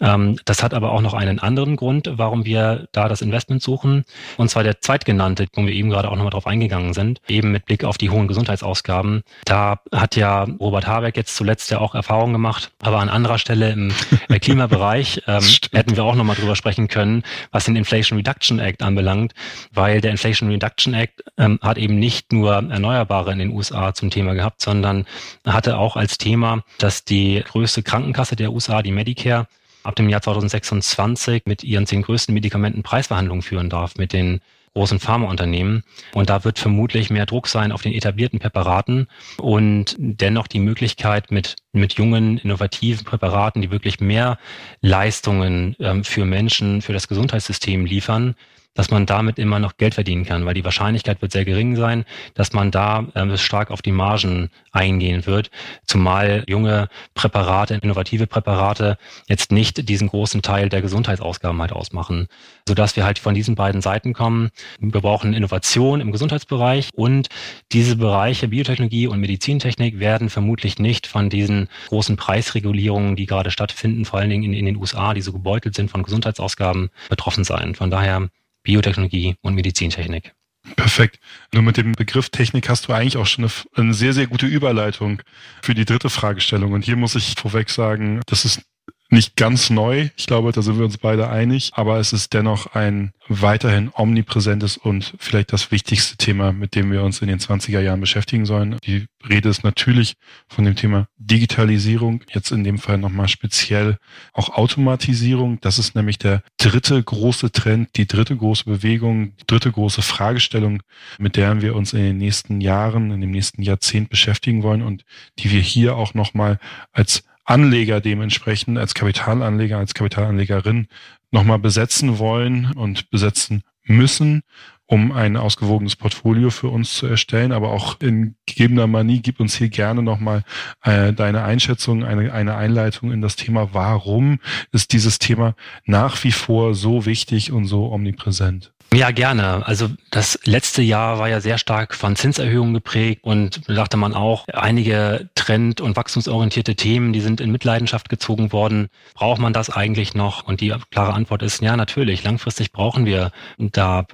Ähm, 0.00 0.38
das 0.44 0.62
hat 0.62 0.74
aber 0.74 0.92
auch 0.92 1.00
noch 1.00 1.14
einen 1.14 1.38
anderen 1.38 1.76
Grund, 1.76 2.10
warum 2.12 2.44
wir 2.44 2.88
da 2.92 3.08
das 3.08 3.22
Investment 3.22 3.62
suchen. 3.62 4.04
Und 4.36 4.50
zwar 4.50 4.62
der 4.62 4.80
zweitgenannte, 4.80 5.46
wo 5.54 5.64
wir 5.64 5.72
eben 5.72 5.90
gerade 5.90 6.10
auch 6.10 6.16
nochmal 6.16 6.30
drauf 6.30 6.46
eingegangen 6.46 6.92
sind, 6.92 7.20
eben 7.28 7.52
mit 7.52 7.64
Blick 7.64 7.84
auf 7.84 7.98
die 7.98 8.10
hohen 8.10 8.28
Gesundheitsausgaben. 8.28 9.22
Da 9.44 9.80
hat 9.92 10.16
ja 10.16 10.46
Robert 10.60 10.86
Habeck 10.86 11.16
jetzt 11.16 11.36
zuletzt 11.36 11.70
ja 11.70 11.78
auch 11.78 11.94
Erfahrungen 11.94 12.32
gemacht, 12.32 12.72
aber 12.80 12.98
an 12.98 13.08
anderer 13.08 13.38
Stelle 13.38 13.70
im 13.70 13.92
Klimabereich 14.40 15.22
ähm, 15.26 15.44
hätten 15.72 15.96
wir 15.96 16.04
auch 16.04 16.14
nochmal 16.14 16.36
drüber 16.36 16.56
sprechen 16.56 16.88
können, 16.88 17.22
was 17.50 17.64
den 17.64 17.76
Inflation 17.76 18.18
Reduction 18.18 18.58
Act 18.58 18.82
anbelangt, 18.82 19.32
weil 19.72 20.00
der 20.00 20.10
Inflation 20.10 20.50
Reduction 20.50 20.94
Act 20.94 21.24
ähm, 21.38 21.58
hat 21.62 21.78
eben 21.78 21.98
nicht 21.98 22.32
nur 22.32 22.54
Erneuerbare 22.54 23.32
in 23.32 23.38
den 23.38 23.52
USA 23.52 23.94
zum 23.94 24.10
Thema 24.10 24.34
gehabt, 24.34 24.60
sondern 24.60 25.06
hatte 25.46 25.78
auch 25.78 25.96
als 25.96 26.18
Thema, 26.18 26.62
dass 26.78 27.04
die 27.04 27.42
größte 27.46 27.82
Krankenkasse 27.82 28.36
der 28.36 28.52
USA, 28.52 28.82
die 28.82 28.92
Medicare, 28.92 29.46
ab 29.86 29.96
dem 29.96 30.08
Jahr 30.08 30.22
2026 30.22 31.42
mit 31.46 31.64
ihren 31.64 31.86
zehn 31.86 32.02
größten 32.02 32.34
Medikamenten 32.34 32.82
Preisverhandlungen 32.82 33.42
führen 33.42 33.70
darf 33.70 33.96
mit 33.96 34.12
den 34.12 34.40
großen 34.74 35.00
Pharmaunternehmen. 35.00 35.84
Und 36.12 36.28
da 36.28 36.44
wird 36.44 36.58
vermutlich 36.58 37.08
mehr 37.08 37.24
Druck 37.24 37.48
sein 37.48 37.72
auf 37.72 37.80
den 37.80 37.94
etablierten 37.94 38.38
Präparaten 38.38 39.06
und 39.38 39.96
dennoch 39.98 40.48
die 40.48 40.60
Möglichkeit 40.60 41.30
mit, 41.30 41.56
mit 41.72 41.94
jungen, 41.94 42.36
innovativen 42.36 43.06
Präparaten, 43.06 43.62
die 43.62 43.70
wirklich 43.70 44.00
mehr 44.00 44.38
Leistungen 44.82 45.76
ähm, 45.80 46.04
für 46.04 46.26
Menschen, 46.26 46.82
für 46.82 46.92
das 46.92 47.08
Gesundheitssystem 47.08 47.86
liefern, 47.86 48.34
dass 48.76 48.90
man 48.90 49.06
damit 49.06 49.38
immer 49.38 49.58
noch 49.58 49.76
Geld 49.76 49.94
verdienen 49.94 50.24
kann, 50.24 50.46
weil 50.46 50.54
die 50.54 50.64
Wahrscheinlichkeit 50.64 51.20
wird 51.22 51.32
sehr 51.32 51.44
gering 51.44 51.74
sein, 51.74 52.04
dass 52.34 52.52
man 52.52 52.70
da 52.70 53.06
äh, 53.14 53.36
stark 53.36 53.70
auf 53.72 53.82
die 53.82 53.92
Margen 53.92 54.50
eingehen 54.70 55.26
wird, 55.26 55.50
zumal 55.86 56.44
junge 56.46 56.88
Präparate, 57.14 57.80
innovative 57.82 58.26
Präparate 58.26 58.98
jetzt 59.26 59.50
nicht 59.50 59.88
diesen 59.88 60.08
großen 60.08 60.42
Teil 60.42 60.68
der 60.68 60.82
Gesundheitsausgaben 60.82 61.60
halt 61.60 61.72
ausmachen, 61.72 62.28
sodass 62.68 62.94
wir 62.94 63.04
halt 63.04 63.18
von 63.18 63.34
diesen 63.34 63.54
beiden 63.54 63.80
Seiten 63.80 64.12
kommen. 64.12 64.50
Wir 64.78 65.00
brauchen 65.00 65.32
Innovation 65.32 66.00
im 66.00 66.12
Gesundheitsbereich 66.12 66.90
und 66.94 67.28
diese 67.72 67.96
Bereiche 67.96 68.48
Biotechnologie 68.48 69.06
und 69.06 69.20
Medizintechnik 69.20 69.98
werden 69.98 70.28
vermutlich 70.28 70.78
nicht 70.78 71.06
von 71.06 71.30
diesen 71.30 71.68
großen 71.88 72.16
Preisregulierungen, 72.16 73.16
die 73.16 73.26
gerade 73.26 73.50
stattfinden, 73.50 74.04
vor 74.04 74.20
allen 74.20 74.30
Dingen 74.30 74.44
in, 74.44 74.52
in 74.52 74.66
den 74.66 74.76
USA, 74.76 75.14
die 75.14 75.22
so 75.22 75.32
gebeutelt 75.32 75.74
sind 75.74 75.90
von 75.90 76.02
Gesundheitsausgaben, 76.02 76.90
betroffen 77.08 77.44
sein. 77.44 77.74
Von 77.74 77.90
daher 77.90 78.28
Biotechnologie 78.66 79.36
und 79.42 79.54
Medizintechnik. 79.54 80.34
Perfekt. 80.74 81.20
Nur 81.54 81.62
mit 81.62 81.76
dem 81.76 81.92
Begriff 81.92 82.30
Technik 82.30 82.68
hast 82.68 82.88
du 82.88 82.92
eigentlich 82.92 83.16
auch 83.16 83.26
schon 83.26 83.44
eine, 83.44 83.52
eine, 83.76 83.94
sehr, 83.94 84.12
sehr 84.12 84.26
gute 84.26 84.46
Überleitung 84.46 85.22
für 85.62 85.74
die 85.74 85.84
dritte 85.84 86.10
Fragestellung. 86.10 86.72
Und 86.72 86.84
hier 86.84 86.96
muss 86.96 87.14
ich 87.14 87.34
vorweg 87.38 87.70
sagen, 87.70 88.20
das 88.26 88.44
ist 88.44 88.62
nicht 89.08 89.36
ganz 89.36 89.70
neu. 89.70 90.08
Ich 90.16 90.26
glaube, 90.26 90.52
da 90.52 90.62
sind 90.62 90.78
wir 90.78 90.84
uns 90.84 90.98
beide 90.98 91.28
einig. 91.28 91.70
Aber 91.74 91.98
es 91.98 92.12
ist 92.12 92.34
dennoch 92.34 92.74
ein 92.74 93.12
weiterhin 93.28 93.90
omnipräsentes 93.94 94.76
und 94.76 95.14
vielleicht 95.18 95.52
das 95.52 95.70
wichtigste 95.70 96.16
Thema, 96.16 96.52
mit 96.52 96.74
dem 96.74 96.90
wir 96.92 97.02
uns 97.02 97.20
in 97.22 97.28
den 97.28 97.38
20er 97.38 97.80
Jahren 97.80 98.00
beschäftigen 98.00 98.46
sollen. 98.46 98.78
Die 98.84 99.06
Rede 99.28 99.48
ist 99.48 99.64
natürlich 99.64 100.14
von 100.48 100.64
dem 100.64 100.76
Thema 100.76 101.08
Digitalisierung, 101.18 102.22
jetzt 102.32 102.52
in 102.52 102.64
dem 102.64 102.78
Fall 102.78 102.98
nochmal 102.98 103.28
speziell 103.28 103.98
auch 104.32 104.50
Automatisierung. 104.50 105.60
Das 105.60 105.78
ist 105.78 105.94
nämlich 105.94 106.18
der 106.18 106.42
dritte 106.58 107.02
große 107.02 107.50
Trend, 107.52 107.90
die 107.96 108.06
dritte 108.06 108.36
große 108.36 108.64
Bewegung, 108.64 109.36
die 109.36 109.46
dritte 109.46 109.72
große 109.72 110.02
Fragestellung, 110.02 110.82
mit 111.18 111.36
der 111.36 111.60
wir 111.62 111.74
uns 111.74 111.92
in 111.92 112.02
den 112.02 112.18
nächsten 112.18 112.60
Jahren, 112.60 113.10
in 113.10 113.20
dem 113.20 113.30
nächsten 113.30 113.62
Jahrzehnt 113.62 114.08
beschäftigen 114.10 114.62
wollen 114.62 114.82
und 114.82 115.04
die 115.38 115.50
wir 115.50 115.60
hier 115.60 115.96
auch 115.96 116.14
nochmal 116.14 116.58
als 116.92 117.24
Anleger 117.46 118.00
dementsprechend, 118.00 118.76
als 118.76 118.94
Kapitalanleger, 118.94 119.78
als 119.78 119.94
Kapitalanlegerin 119.94 120.88
nochmal 121.30 121.58
besetzen 121.58 122.18
wollen 122.18 122.72
und 122.72 123.08
besetzen 123.10 123.62
müssen 123.84 124.42
um 124.86 125.12
ein 125.12 125.36
ausgewogenes 125.36 125.96
Portfolio 125.96 126.50
für 126.50 126.68
uns 126.68 126.94
zu 126.94 127.06
erstellen. 127.06 127.52
Aber 127.52 127.70
auch 127.70 128.00
in 128.00 128.36
gegebener 128.46 128.86
Manie 128.86 129.20
gib 129.20 129.40
uns 129.40 129.56
hier 129.56 129.68
gerne 129.68 130.02
nochmal 130.02 130.44
äh, 130.82 131.12
deine 131.12 131.42
Einschätzung, 131.42 132.04
eine, 132.04 132.32
eine 132.32 132.56
Einleitung 132.56 133.12
in 133.12 133.20
das 133.20 133.36
Thema, 133.36 133.70
warum 133.72 134.40
ist 134.72 134.92
dieses 134.92 135.18
Thema 135.18 135.54
nach 135.84 136.22
wie 136.24 136.32
vor 136.32 136.74
so 136.74 137.06
wichtig 137.06 137.52
und 137.52 137.66
so 137.66 137.90
omnipräsent? 137.92 138.72
Ja, 138.94 139.10
gerne. 139.10 139.66
Also 139.66 139.90
das 140.10 140.38
letzte 140.44 140.80
Jahr 140.80 141.18
war 141.18 141.28
ja 141.28 141.40
sehr 141.40 141.58
stark 141.58 141.94
von 141.94 142.16
Zinserhöhungen 142.16 142.72
geprägt 142.72 143.24
und 143.24 143.68
da 143.68 143.74
dachte 143.74 143.96
man 143.96 144.14
auch, 144.14 144.46
einige 144.48 145.28
trend- 145.34 145.80
und 145.80 145.96
wachstumsorientierte 145.96 146.76
Themen, 146.76 147.12
die 147.12 147.20
sind 147.20 147.40
in 147.40 147.50
Mitleidenschaft 147.50 148.08
gezogen 148.08 148.52
worden. 148.52 148.88
Braucht 149.14 149.40
man 149.40 149.52
das 149.52 149.70
eigentlich 149.70 150.14
noch? 150.14 150.44
Und 150.44 150.60
die 150.60 150.72
klare 150.90 151.12
Antwort 151.12 151.42
ist, 151.42 151.60
ja, 151.60 151.76
natürlich. 151.76 152.22
Langfristig 152.22 152.72
brauchen 152.72 153.06
wir 153.06 153.32
da 153.58 154.06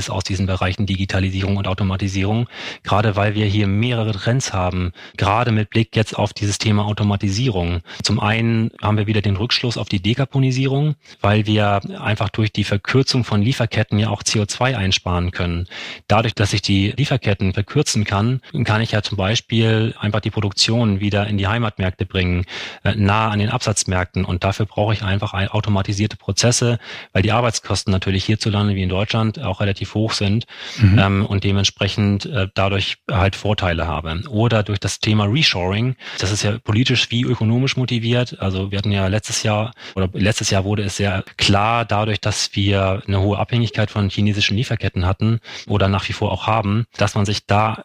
einiges 0.00 0.10
aus 0.10 0.24
diesen 0.24 0.46
Bereichen 0.46 0.86
Digitalisierung 0.86 1.56
und 1.56 1.68
Automatisierung, 1.68 2.48
gerade 2.82 3.16
weil 3.16 3.34
wir 3.34 3.46
hier 3.46 3.66
mehrere 3.66 4.12
Trends 4.12 4.52
haben, 4.52 4.92
gerade 5.16 5.52
mit 5.52 5.68
Blick 5.70 5.94
jetzt 5.94 6.16
auf 6.16 6.32
dieses 6.32 6.58
Thema 6.58 6.86
Automatisierung. 6.86 7.82
Zum 8.02 8.18
einen 8.20 8.70
haben 8.80 8.96
wir 8.96 9.06
wieder 9.06 9.20
den 9.20 9.36
Rückschluss 9.36 9.76
auf 9.76 9.88
die 9.88 10.00
Dekarbonisierung, 10.00 10.94
weil 11.20 11.46
wir 11.46 11.80
einfach 12.00 12.30
durch 12.30 12.52
die 12.52 12.64
Verkürzung 12.64 13.24
von 13.24 13.42
Lieferketten 13.42 13.98
ja 13.98 14.08
auch 14.08 14.22
CO2 14.22 14.76
einsparen 14.76 15.30
können. 15.32 15.66
Dadurch, 16.08 16.34
dass 16.34 16.52
ich 16.52 16.62
die 16.62 16.92
Lieferketten 16.96 17.52
verkürzen 17.52 18.04
kann, 18.04 18.40
kann 18.64 18.80
ich 18.80 18.92
ja 18.92 19.02
zum 19.02 19.18
Beispiel 19.18 19.94
einfach 20.00 20.20
die 20.20 20.30
Produktion 20.30 21.00
wieder 21.00 21.26
in 21.26 21.36
die 21.36 21.46
Heimatmärkte 21.46 22.06
bringen, 22.06 22.46
äh, 22.84 22.94
nah 22.94 23.28
an 23.28 23.38
den 23.38 23.50
Absatzmärkten. 23.50 24.24
Und 24.24 24.44
dafür 24.44 24.66
brauche 24.66 24.94
ich 24.94 25.02
einfach 25.02 25.34
automatisierte 25.34 26.16
Prozesse, 26.16 26.78
weil 27.12 27.22
die 27.22 27.32
Arbeitskosten 27.32 27.92
natürlich 27.92 28.24
hierzulande 28.24 28.74
wie 28.74 28.82
in 28.82 28.88
Deutschland 28.88 29.38
auch 29.42 29.60
relativ 29.60 29.89
hoch 29.94 30.12
sind 30.12 30.46
mhm. 30.78 30.98
ähm, 30.98 31.26
und 31.26 31.44
dementsprechend 31.44 32.26
äh, 32.26 32.48
dadurch 32.54 32.98
halt 33.10 33.36
Vorteile 33.36 33.86
habe. 33.86 34.22
Oder 34.28 34.62
durch 34.62 34.80
das 34.80 35.00
Thema 35.00 35.24
Reshoring, 35.24 35.96
das 36.18 36.32
ist 36.32 36.42
ja 36.42 36.58
politisch 36.58 37.10
wie 37.10 37.22
ökonomisch 37.22 37.76
motiviert. 37.76 38.40
Also 38.40 38.70
wir 38.70 38.78
hatten 38.78 38.92
ja 38.92 39.06
letztes 39.06 39.42
Jahr 39.42 39.72
oder 39.94 40.08
letztes 40.12 40.50
Jahr 40.50 40.64
wurde 40.64 40.82
es 40.82 40.96
sehr 40.96 41.24
klar 41.36 41.84
dadurch, 41.84 42.20
dass 42.20 42.54
wir 42.54 43.02
eine 43.06 43.20
hohe 43.20 43.38
Abhängigkeit 43.38 43.90
von 43.90 44.10
chinesischen 44.10 44.56
Lieferketten 44.56 45.06
hatten 45.06 45.40
oder 45.66 45.88
nach 45.88 46.08
wie 46.08 46.12
vor 46.12 46.32
auch 46.32 46.46
haben, 46.46 46.86
dass 46.96 47.14
man 47.14 47.24
sich 47.24 47.46
da 47.46 47.84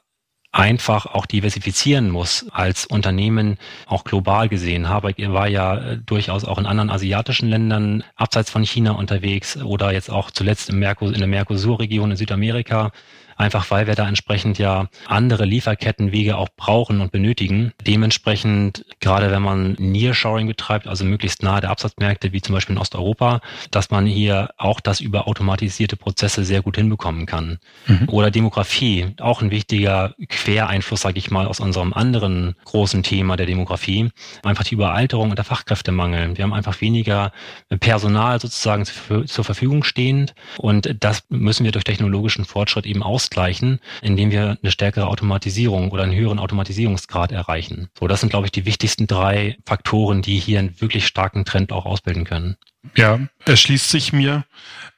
einfach 0.55 1.05
auch 1.05 1.25
diversifizieren 1.25 2.09
muss 2.09 2.47
als 2.49 2.85
Unternehmen, 2.85 3.57
auch 3.87 4.05
global 4.05 4.47
gesehen. 4.47 4.87
Habeck 4.87 5.17
war 5.33 5.49
ja 5.49 5.75
äh, 5.75 5.97
durchaus 5.97 6.45
auch 6.45 6.57
in 6.57 6.65
anderen 6.65 6.89
asiatischen 6.89 7.49
Ländern 7.49 8.05
abseits 8.15 8.49
von 8.49 8.63
China 8.63 8.91
unterwegs 8.91 9.57
oder 9.57 9.91
jetzt 9.91 10.09
auch 10.09 10.31
zuletzt 10.31 10.69
in 10.69 10.79
der 10.79 11.27
Mercosur-Region 11.27 12.11
in 12.11 12.17
Südamerika 12.17 12.91
einfach 13.35 13.69
weil 13.71 13.87
wir 13.87 13.95
da 13.95 14.07
entsprechend 14.07 14.57
ja 14.57 14.87
andere 15.07 15.45
Lieferkettenwege 15.45 16.37
auch 16.37 16.49
brauchen 16.55 17.01
und 17.01 17.11
benötigen. 17.11 17.73
Dementsprechend, 17.85 18.85
gerade 18.99 19.31
wenn 19.31 19.41
man 19.41 19.73
Nearshoring 19.79 20.47
betreibt, 20.47 20.87
also 20.87 21.05
möglichst 21.05 21.43
nahe 21.43 21.61
der 21.61 21.69
Absatzmärkte, 21.69 22.31
wie 22.31 22.41
zum 22.41 22.55
Beispiel 22.55 22.75
in 22.75 22.81
Osteuropa, 22.81 23.41
dass 23.71 23.91
man 23.91 24.05
hier 24.05 24.49
auch 24.57 24.79
das 24.79 25.01
über 25.01 25.27
automatisierte 25.27 25.97
Prozesse 25.97 26.45
sehr 26.45 26.61
gut 26.61 26.77
hinbekommen 26.77 27.25
kann. 27.25 27.59
Mhm. 27.87 28.07
Oder 28.09 28.31
Demografie, 28.31 29.13
auch 29.19 29.41
ein 29.41 29.51
wichtiger 29.51 30.15
Quereinfluss, 30.29 31.01
sage 31.01 31.19
ich 31.19 31.31
mal, 31.31 31.47
aus 31.47 31.59
unserem 31.59 31.93
anderen 31.93 32.55
großen 32.65 33.03
Thema 33.03 33.35
der 33.35 33.45
Demografie. 33.45 34.09
Einfach 34.43 34.63
die 34.63 34.75
Überalterung 34.75 35.29
und 35.29 35.37
der 35.37 35.45
Fachkräftemangel. 35.45 36.37
Wir 36.37 36.43
haben 36.43 36.53
einfach 36.53 36.81
weniger 36.81 37.31
Personal 37.79 38.39
sozusagen 38.39 38.85
zur 38.85 39.43
Verfügung 39.43 39.83
stehend 39.83 40.33
und 40.57 40.95
das 40.99 41.23
müssen 41.29 41.65
wir 41.65 41.71
durch 41.71 41.83
technologischen 41.83 42.45
Fortschritt 42.45 42.85
eben 42.85 43.03
aus 43.03 43.24
ausgleichen, 43.25 43.79
indem 44.01 44.31
wir 44.31 44.57
eine 44.61 44.71
stärkere 44.71 45.07
Automatisierung 45.07 45.91
oder 45.91 46.03
einen 46.03 46.15
höheren 46.15 46.39
Automatisierungsgrad 46.39 47.31
erreichen. 47.31 47.89
So, 47.99 48.07
das 48.07 48.19
sind, 48.19 48.29
glaube 48.29 48.45
ich, 48.45 48.51
die 48.51 48.65
wichtigsten 48.65 49.07
drei 49.07 49.57
Faktoren, 49.65 50.21
die 50.21 50.37
hier 50.37 50.59
einen 50.59 50.79
wirklich 50.79 51.07
starken 51.07 51.43
Trend 51.43 51.71
auch 51.71 51.85
ausbilden 51.85 52.23
können. 52.23 52.55
Ja, 52.95 53.19
erschließt 53.45 53.89
sich 53.89 54.13
mir. 54.13 54.45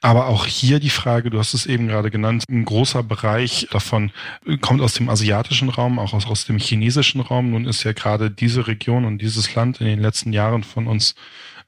Aber 0.02 0.26
auch 0.26 0.44
hier 0.44 0.78
die 0.78 0.90
Frage, 0.90 1.30
du 1.30 1.38
hast 1.38 1.54
es 1.54 1.64
eben 1.64 1.88
gerade 1.88 2.10
genannt, 2.10 2.44
ein 2.50 2.66
großer 2.66 3.02
Bereich 3.02 3.66
davon 3.70 4.12
kommt 4.60 4.82
aus 4.82 4.92
dem 4.92 5.08
asiatischen 5.08 5.70
Raum, 5.70 5.98
auch 5.98 6.12
aus, 6.12 6.26
aus 6.26 6.44
dem 6.44 6.58
chinesischen 6.58 7.20
Raum. 7.22 7.50
Nun 7.50 7.64
ist 7.64 7.82
ja 7.84 7.92
gerade 7.92 8.30
diese 8.30 8.66
Region 8.66 9.06
und 9.06 9.18
dieses 9.22 9.54
Land 9.54 9.80
in 9.80 9.86
den 9.86 10.00
letzten 10.00 10.34
Jahren 10.34 10.64
von 10.64 10.86
uns 10.86 11.14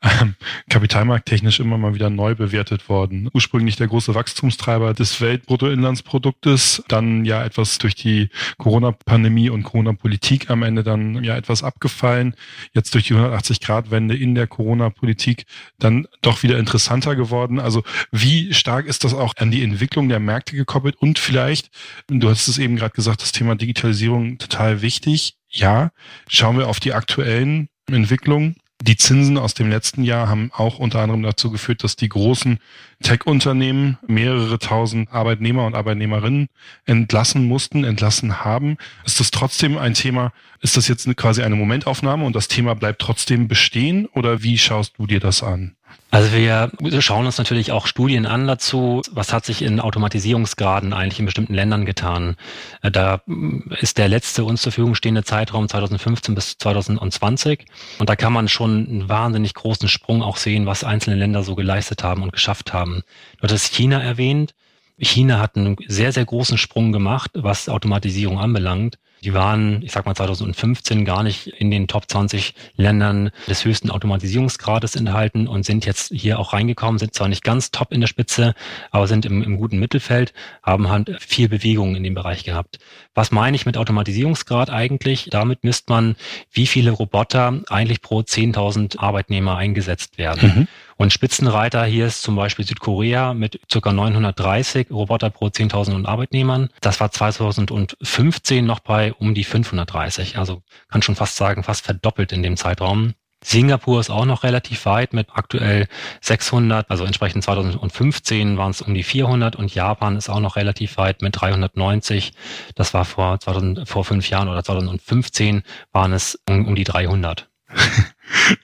ähm, 0.03 0.35
kapitalmarkttechnisch 0.71 1.61
immer 1.61 1.77
mal 1.77 1.95
wieder 1.95 2.09
neu 2.09 2.35
bewertet 2.35 2.89
worden. 2.89 3.29
Ursprünglich 3.35 3.77
der 3.77 3.89
große 3.89 4.15
Wachstumstreiber 4.15 4.95
des 4.95 5.21
Weltbruttoinlandsproduktes, 5.21 6.83
dann 6.89 7.27
ja 7.27 7.45
etwas 7.45 7.77
durch 7.79 7.95
die 7.95 8.31
Corona-Pandemie 8.57 9.51
und 9.51 9.63
Corona-Politik 9.63 10.49
am 10.49 10.63
Ende 10.63 10.83
dann 10.83 11.23
ja 11.23 11.37
etwas 11.37 11.63
abgefallen. 11.63 12.35
Jetzt 12.73 12.95
durch 12.95 13.09
die 13.09 13.15
180-Grad-Wende 13.15 14.17
in 14.17 14.35
der 14.35 14.47
Corona-Politik 14.47 15.45
dann 15.79 16.07
doch 16.23 16.43
wieder 16.43 16.59
interessanter 16.59 17.15
geworden. 17.15 17.61
Also 17.61 17.83
wie 18.11 18.55
stark 18.55 18.87
ist 18.87 19.05
das 19.05 19.13
auch 19.13 19.35
an 19.37 19.51
die 19.51 19.63
Entwicklung 19.63 20.09
der 20.09 20.21
Märkte 20.21 20.57
gekoppelt 20.57 20.97
und 20.97 21.19
vielleicht, 21.19 21.71
du 22.09 22.31
hast 22.31 22.49
es 22.49 22.57
eben 22.57 22.77
gerade 22.77 22.95
gesagt, 22.95 23.21
das 23.21 23.33
Thema 23.33 23.55
Digitalisierung 23.55 24.39
total 24.39 24.81
wichtig. 24.81 25.37
Ja, 25.49 25.91
schauen 26.29 26.57
wir 26.57 26.69
auf 26.69 26.81
die 26.81 26.95
aktuellen 26.95 27.69
Entwicklungen. 27.89 28.57
Die 28.83 28.97
Zinsen 28.97 29.37
aus 29.37 29.53
dem 29.53 29.69
letzten 29.69 30.05
Jahr 30.05 30.29
haben 30.29 30.51
auch 30.55 30.79
unter 30.79 31.01
anderem 31.01 31.23
dazu 31.23 31.51
geführt, 31.51 31.85
dass 31.85 31.97
die 31.97 32.09
großen 32.09 32.59
Tech-Unternehmen 33.03 33.99
mehrere 34.07 34.59
tausend 34.59 35.13
Arbeitnehmer 35.13 35.67
und 35.67 35.75
Arbeitnehmerinnen 35.75 36.49
entlassen 36.87 37.47
mussten, 37.47 37.85
entlassen 37.85 38.43
haben. 38.43 38.79
Ist 39.05 39.21
das 39.21 39.31
trotzdem 39.31 39.77
ein 39.77 39.93
Thema? 39.93 40.33
Ist 40.63 40.79
das 40.79 40.89
jetzt 40.89 41.15
quasi 41.17 41.43
eine 41.43 41.57
Momentaufnahme 41.57 42.25
und 42.25 42.35
das 42.35 42.49
Thema 42.49 42.75
bleibt 42.75 43.03
trotzdem 43.03 43.49
bestehen 43.49 44.07
oder 44.07 44.43
wie 44.43 44.57
schaust 44.57 44.95
du 44.97 45.07
dir 45.07 45.21
das 45.21 45.43
an? 45.43 45.77
Also 46.13 46.33
wir 46.33 46.73
schauen 47.03 47.27
uns 47.27 47.39
natürlich 47.39 47.71
auch 47.71 47.87
Studien 47.87 48.27
an 48.27 48.49
dazu, 48.49 49.01
was 49.13 49.33
hat 49.33 49.45
sich 49.45 49.63
in 49.63 49.79
Automatisierungsgraden 49.79 50.93
eigentlich 50.93 51.21
in 51.21 51.25
bestimmten 51.25 51.55
Ländern 51.55 51.87
getan. 51.87 52.37
Äh, 52.83 52.91
da 52.91 53.23
mm, 53.27 53.73
ist 53.81 53.97
der 53.97 54.09
letzte 54.09 54.45
uns 54.45 54.63
zur 54.63 54.73
Verfügung 54.73 54.97
stehende 54.97 55.23
Zeitraum 55.23 55.69
2015 55.69 56.35
bis 56.35 56.59
2020 56.59 57.65
und 58.01 58.09
da 58.09 58.17
kann 58.17 58.33
man 58.33 58.49
schon 58.49 58.89
einen 58.89 59.09
wahnsinnig 59.09 59.55
großen 59.55 59.89
Sprung 59.89 60.23
auch 60.23 60.37
sehen, 60.37 60.67
was 60.67 60.83
einzelne 60.83 61.17
Länder 61.17 61.45
so 61.45 61.55
geleistet 61.55 62.03
haben 62.03 62.23
und 62.23 62.33
geschafft 62.33 62.73
haben. 62.73 63.03
Du 63.39 63.45
hattest 63.45 63.73
China 63.73 64.03
erwähnt. 64.03 64.55
China 64.99 65.39
hat 65.39 65.57
einen 65.57 65.77
sehr, 65.87 66.13
sehr 66.13 66.25
großen 66.25 66.59
Sprung 66.59 66.93
gemacht, 66.93 67.31
was 67.35 67.69
Automatisierung 67.69 68.39
anbelangt. 68.39 68.99
Die 69.23 69.35
waren, 69.35 69.83
ich 69.83 69.93
sag 69.93 70.07
mal 70.07 70.15
2015 70.15 71.05
gar 71.05 71.23
nicht 71.23 71.49
in 71.49 71.71
den 71.71 71.89
Top 71.89 72.11
20 72.11 72.55
Ländern 72.77 73.31
des 73.49 73.65
höchsten 73.65 73.91
Automatisierungsgrades 73.91 74.97
enthalten 74.97 75.47
und 75.47 75.65
sind 75.65 75.85
jetzt 75.87 76.13
hier 76.15 76.39
auch 76.39 76.53
reingekommen, 76.53 76.99
sind 76.99 77.15
zwar 77.15 77.29
nicht 77.29 77.45
ganz 77.45 77.71
top 77.71 77.93
in 77.93 78.01
der 78.01 78.09
Spitze, 78.09 78.55
aber 78.91 79.07
sind 79.07 79.27
im, 79.27 79.43
im 79.43 79.57
guten 79.57 79.79
Mittelfeld, 79.79 80.33
haben 80.63 80.89
halt 80.89 81.17
viel 81.21 81.49
Bewegung 81.49 81.97
in 81.97 82.03
dem 82.03 82.15
Bereich 82.15 82.45
gehabt. 82.45 82.79
Was 83.15 83.31
meine 83.31 83.57
ich 83.57 83.67
mit 83.67 83.77
Automatisierungsgrad 83.77 84.71
eigentlich? 84.71 85.29
Damit 85.31 85.65
misst 85.65 85.89
man, 85.89 86.17
wie 86.53 86.67
viele 86.67 86.91
Roboter 86.91 87.61
eigentlich 87.69 88.03
pro 88.03 88.21
10.000 88.21 88.99
Arbeitnehmer 88.99 89.57
eingesetzt 89.57 90.19
werden. 90.19 90.55
Mhm. 90.57 90.69
Und 91.01 91.15
Spitzenreiter 91.15 91.83
hier 91.87 92.05
ist 92.05 92.21
zum 92.21 92.37
Beispiel 92.37 92.67
Südkorea 92.67 93.33
mit 93.33 93.59
ca. 93.73 93.91
930 93.91 94.91
Roboter 94.91 95.31
pro 95.31 95.47
10.000 95.47 96.05
Arbeitnehmern. 96.05 96.69
Das 96.83 97.01
war 97.01 97.11
2015 97.11 98.67
noch 98.67 98.81
bei 98.81 99.15
um 99.15 99.35
die 99.35 99.45
530. 99.45 100.37
Also 100.37 100.61
kann 100.91 101.01
schon 101.01 101.17
fast 101.17 101.37
sagen, 101.37 101.63
fast 101.63 101.87
verdoppelt 101.87 102.33
in 102.33 102.43
dem 102.43 102.59
Zeitraum. 102.59 103.15
Singapur 103.43 103.99
ist 103.99 104.11
auch 104.11 104.27
noch 104.27 104.43
relativ 104.43 104.85
weit 104.85 105.15
mit 105.15 105.29
aktuell 105.33 105.89
600, 106.21 106.91
also 106.91 107.07
entsprechend 107.07 107.45
2015 107.45 108.59
waren 108.59 108.73
es 108.73 108.83
um 108.83 108.93
die 108.93 109.03
400 109.03 109.57
und 109.57 109.75
Japan 109.75 110.17
ist 110.19 110.29
auch 110.29 110.41
noch 110.41 110.57
relativ 110.57 110.99
weit 110.99 111.23
mit 111.23 111.41
390. 111.41 112.35
Das 112.75 112.93
war 112.93 113.07
vor, 113.07 113.41
2000, 113.41 113.89
vor 113.89 114.05
fünf 114.05 114.29
Jahren 114.29 114.49
oder 114.49 114.63
2015 114.63 115.63
waren 115.93 116.13
es 116.13 116.39
um, 116.47 116.69
um 116.69 116.75
die 116.75 116.85
300. 116.85 117.50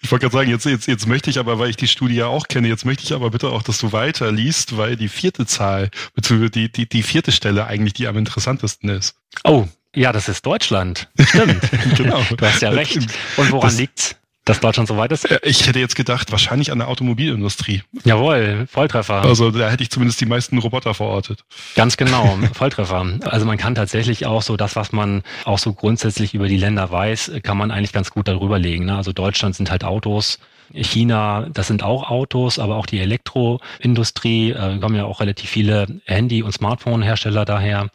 Ich 0.00 0.10
wollte 0.10 0.24
gerade 0.24 0.36
sagen, 0.36 0.50
jetzt, 0.50 0.64
jetzt, 0.64 0.86
jetzt 0.86 1.06
möchte 1.06 1.30
ich 1.30 1.38
aber, 1.38 1.58
weil 1.58 1.70
ich 1.70 1.76
die 1.76 1.88
Studie 1.88 2.16
ja 2.16 2.26
auch 2.26 2.48
kenne, 2.48 2.68
jetzt 2.68 2.84
möchte 2.84 3.04
ich 3.04 3.12
aber 3.12 3.30
bitte 3.30 3.48
auch, 3.48 3.62
dass 3.62 3.78
du 3.78 3.92
weiter 3.92 4.30
liest, 4.32 4.76
weil 4.76 4.96
die 4.96 5.08
vierte 5.08 5.46
Zahl, 5.46 5.90
beziehungsweise 6.14 6.50
die, 6.50 6.70
die, 6.70 6.88
die 6.88 7.02
vierte 7.02 7.32
Stelle 7.32 7.66
eigentlich 7.66 7.94
die 7.94 8.06
am 8.06 8.16
interessantesten 8.16 8.88
ist. 8.88 9.14
Oh, 9.44 9.66
ja, 9.94 10.12
das 10.12 10.28
ist 10.28 10.44
Deutschland. 10.44 11.08
Stimmt. 11.18 11.62
genau. 11.96 12.22
Du 12.36 12.46
hast 12.46 12.62
ja 12.62 12.70
recht. 12.70 12.98
Und 13.36 13.50
woran 13.50 13.70
das, 13.70 13.78
liegt's? 13.78 14.16
Dass 14.46 14.60
Deutschland 14.60 14.88
so 14.88 14.96
weit 14.96 15.12
ist? 15.12 15.30
Äh, 15.30 15.40
ich 15.42 15.66
hätte 15.66 15.78
jetzt 15.78 15.96
gedacht, 15.96 16.32
wahrscheinlich 16.32 16.72
an 16.72 16.78
der 16.78 16.88
Automobilindustrie. 16.88 17.82
Jawohl, 18.04 18.66
Volltreffer. 18.70 19.22
Also 19.22 19.50
da 19.50 19.68
hätte 19.68 19.82
ich 19.82 19.90
zumindest 19.90 20.20
die 20.20 20.26
meisten 20.26 20.56
Roboter 20.56 20.94
verortet. 20.94 21.44
Ganz 21.74 21.98
genau, 21.98 22.38
Volltreffer. 22.54 23.04
Also 23.24 23.44
man 23.44 23.58
kann 23.58 23.74
tatsächlich 23.74 24.24
auch 24.24 24.42
so 24.42 24.56
das, 24.56 24.76
was 24.76 24.92
man 24.92 25.22
auch 25.44 25.58
so 25.58 25.74
grundsätzlich 25.74 26.32
über 26.32 26.48
die 26.48 26.56
Länder 26.56 26.90
weiß, 26.90 27.32
kann 27.42 27.58
man 27.58 27.70
eigentlich 27.70 27.92
ganz 27.92 28.10
gut 28.10 28.28
darüber 28.28 28.58
legen. 28.58 28.86
Ne? 28.86 28.96
Also 28.96 29.12
Deutschland 29.12 29.56
sind 29.56 29.70
halt 29.70 29.84
Autos. 29.84 30.38
China, 30.72 31.48
das 31.52 31.68
sind 31.68 31.82
auch 31.82 32.10
Autos, 32.10 32.58
aber 32.58 32.76
auch 32.76 32.86
die 32.86 32.98
Elektroindustrie, 32.98 34.50
äh, 34.50 34.78
kommen 34.78 34.96
ja 34.96 35.04
auch 35.04 35.20
relativ 35.20 35.50
viele 35.50 35.86
Handy- 36.06 36.42
und 36.42 36.52
Smartphone-Hersteller 36.52 37.44
daher. 37.44 37.90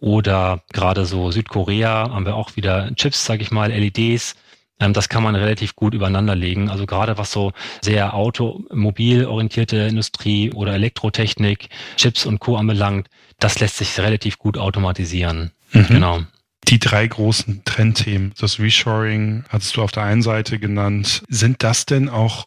Oder 0.00 0.60
gerade 0.72 1.06
so 1.06 1.30
Südkorea 1.30 2.10
haben 2.10 2.26
wir 2.26 2.34
auch 2.34 2.56
wieder 2.56 2.94
Chips, 2.94 3.24
sage 3.24 3.42
ich 3.42 3.50
mal, 3.50 3.70
LEDs. 3.70 4.36
Ähm, 4.80 4.92
das 4.92 5.08
kann 5.08 5.22
man 5.22 5.34
relativ 5.34 5.74
gut 5.76 5.94
übereinander 5.94 6.34
legen. 6.34 6.68
Also 6.68 6.86
gerade 6.86 7.18
was 7.18 7.32
so 7.32 7.52
sehr 7.80 8.14
automobilorientierte 8.14 9.76
Industrie 9.76 10.52
oder 10.52 10.74
Elektrotechnik, 10.74 11.68
Chips 11.96 12.26
und 12.26 12.40
Co. 12.40 12.56
anbelangt, 12.56 13.08
das 13.38 13.60
lässt 13.60 13.76
sich 13.76 13.98
relativ 13.98 14.38
gut 14.38 14.58
automatisieren. 14.58 15.52
Mhm. 15.72 15.86
Genau. 15.88 16.22
Die 16.68 16.78
drei 16.78 17.06
großen 17.06 17.62
Trendthemen, 17.64 18.32
das 18.38 18.58
Reshoring 18.58 19.44
hattest 19.50 19.76
du 19.76 19.82
auf 19.82 19.92
der 19.92 20.04
einen 20.04 20.22
Seite 20.22 20.58
genannt. 20.58 21.22
Sind 21.28 21.62
das 21.62 21.84
denn 21.84 22.08
auch 22.08 22.46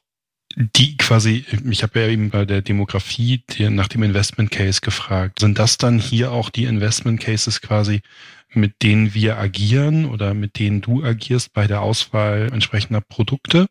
die 0.56 0.98
quasi, 0.98 1.46
ich 1.70 1.84
habe 1.84 2.00
ja 2.00 2.08
eben 2.08 2.32
bei 2.32 2.44
der 2.46 2.63
Demografie 2.63 3.44
nach 3.70 3.88
dem 3.88 4.02
Investment 4.02 4.50
Case 4.50 4.82
gefragt, 4.82 5.40
sind 5.40 5.60
das 5.60 5.78
dann 5.78 6.00
hier 6.00 6.32
auch 6.32 6.50
die 6.50 6.63
Investment 6.63 7.20
Cases 7.20 7.62
quasi, 7.62 8.02
mit 8.54 8.82
denen 8.82 9.14
wir 9.14 9.38
agieren 9.38 10.06
oder 10.06 10.34
mit 10.34 10.60
denen 10.60 10.82
du 10.82 11.04
agierst 11.04 11.54
bei 11.54 11.68
der 11.68 11.82
Auswahl 11.82 12.50
entsprechender 12.52 13.02
Produkte? 13.02 13.68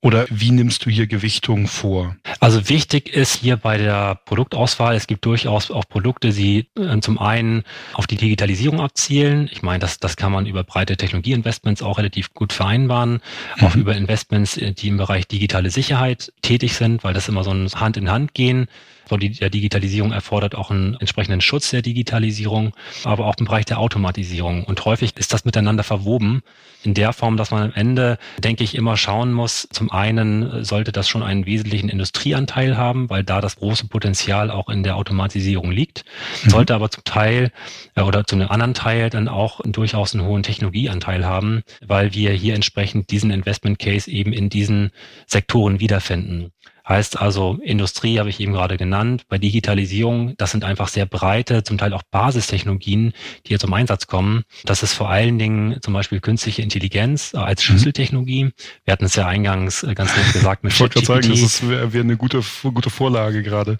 Oder 0.00 0.26
wie 0.30 0.52
nimmst 0.52 0.86
du 0.86 0.90
hier 0.90 1.08
Gewichtung 1.08 1.66
vor? 1.66 2.14
Also 2.38 2.68
wichtig 2.68 3.12
ist 3.12 3.40
hier 3.40 3.56
bei 3.56 3.78
der 3.78 4.14
Produktauswahl, 4.26 4.94
es 4.94 5.08
gibt 5.08 5.24
durchaus 5.24 5.72
auch 5.72 5.88
Produkte, 5.88 6.30
die 6.30 6.68
äh, 6.78 7.00
zum 7.00 7.18
einen 7.18 7.64
auf 7.94 8.06
die 8.06 8.16
Digitalisierung 8.16 8.80
abzielen. 8.80 9.48
Ich 9.50 9.62
meine, 9.62 9.80
das, 9.80 9.98
das 9.98 10.16
kann 10.16 10.30
man 10.30 10.46
über 10.46 10.62
breite 10.62 10.96
Technologieinvestments 10.96 11.82
auch 11.82 11.98
relativ 11.98 12.32
gut 12.32 12.52
vereinbaren, 12.52 13.20
mhm. 13.56 13.66
auch 13.66 13.74
über 13.74 13.96
Investments, 13.96 14.56
äh, 14.56 14.72
die 14.72 14.86
im 14.86 14.98
Bereich 14.98 15.26
digitale 15.26 15.70
Sicherheit 15.70 16.32
tätig 16.42 16.74
sind, 16.74 17.02
weil 17.02 17.14
das 17.14 17.28
immer 17.28 17.42
so 17.42 17.50
ein 17.50 17.68
Hand 17.68 17.96
in 17.96 18.08
Hand 18.08 18.34
gehen. 18.34 18.68
So 19.08 19.16
die 19.16 19.30
der 19.30 19.50
Digitalisierung 19.50 20.12
erfordert 20.12 20.54
auch 20.54 20.70
einen 20.70 20.94
entsprechenden 20.94 21.40
Schutz 21.40 21.70
der 21.70 21.82
Digitalisierung, 21.82 22.74
aber 23.04 23.26
auch 23.26 23.36
im 23.38 23.46
Bereich 23.46 23.64
der 23.64 23.78
Automatisierung. 23.78 24.64
Und 24.64 24.84
häufig 24.84 25.16
ist 25.16 25.32
das 25.32 25.44
miteinander 25.44 25.84
verwoben 25.84 26.42
in 26.84 26.94
der 26.94 27.12
Form, 27.12 27.36
dass 27.36 27.50
man 27.50 27.64
am 27.64 27.72
Ende, 27.74 28.18
denke 28.38 28.62
ich, 28.62 28.74
immer 28.74 28.96
schauen 28.96 29.32
muss, 29.32 29.68
zum 29.72 29.90
einen 29.90 30.64
sollte 30.64 30.92
das 30.92 31.08
schon 31.08 31.22
einen 31.22 31.46
wesentlichen 31.46 31.88
Industrieanteil 31.88 32.76
haben, 32.76 33.10
weil 33.10 33.24
da 33.24 33.40
das 33.40 33.56
große 33.56 33.88
Potenzial 33.88 34.50
auch 34.50 34.68
in 34.68 34.82
der 34.82 34.96
Automatisierung 34.96 35.70
liegt, 35.70 36.04
mhm. 36.44 36.50
sollte 36.50 36.74
aber 36.74 36.90
zum 36.90 37.04
Teil 37.04 37.50
äh, 37.96 38.02
oder 38.02 38.24
zu 38.24 38.36
einem 38.36 38.48
anderen 38.48 38.74
Teil 38.74 39.10
dann 39.10 39.28
auch 39.28 39.60
durchaus 39.64 40.14
einen 40.14 40.24
hohen 40.24 40.42
Technologieanteil 40.42 41.26
haben, 41.26 41.62
weil 41.84 42.14
wir 42.14 42.32
hier 42.32 42.54
entsprechend 42.54 43.10
diesen 43.10 43.30
Investment 43.30 43.78
Case 43.78 44.10
eben 44.10 44.32
in 44.32 44.48
diesen 44.48 44.90
Sektoren 45.26 45.80
wiederfinden. 45.80 46.52
Heißt 46.88 47.20
also, 47.20 47.58
Industrie 47.62 48.18
habe 48.18 48.30
ich 48.30 48.40
eben 48.40 48.54
gerade 48.54 48.78
genannt. 48.78 49.24
Bei 49.28 49.36
Digitalisierung, 49.36 50.34
das 50.38 50.52
sind 50.52 50.64
einfach 50.64 50.88
sehr 50.88 51.04
breite, 51.04 51.62
zum 51.62 51.76
Teil 51.76 51.92
auch 51.92 52.02
Basistechnologien, 52.10 53.12
die 53.44 53.48
hier 53.48 53.58
zum 53.58 53.74
Einsatz 53.74 54.06
kommen. 54.06 54.44
Das 54.64 54.82
ist 54.82 54.94
vor 54.94 55.10
allen 55.10 55.38
Dingen 55.38 55.76
zum 55.82 55.92
Beispiel 55.92 56.20
künstliche 56.20 56.62
Intelligenz 56.62 57.34
als 57.34 57.60
mhm. 57.60 57.64
Schlüsseltechnologie. 57.64 58.52
Wir 58.84 58.92
hatten 58.92 59.04
es 59.04 59.16
ja 59.16 59.26
eingangs 59.26 59.82
äh, 59.82 59.94
ganz 59.94 60.16
nett 60.16 60.32
gesagt 60.32 60.64
mit 60.64 60.72
Ich 60.72 60.80
wollte 60.80 61.02
gerade 61.02 61.22
sagen, 61.22 61.42
das 61.42 61.68
wäre 61.68 61.92
wär 61.92 62.00
eine 62.00 62.16
gute, 62.16 62.40
gute 62.62 62.88
Vorlage 62.88 63.42
gerade. 63.42 63.78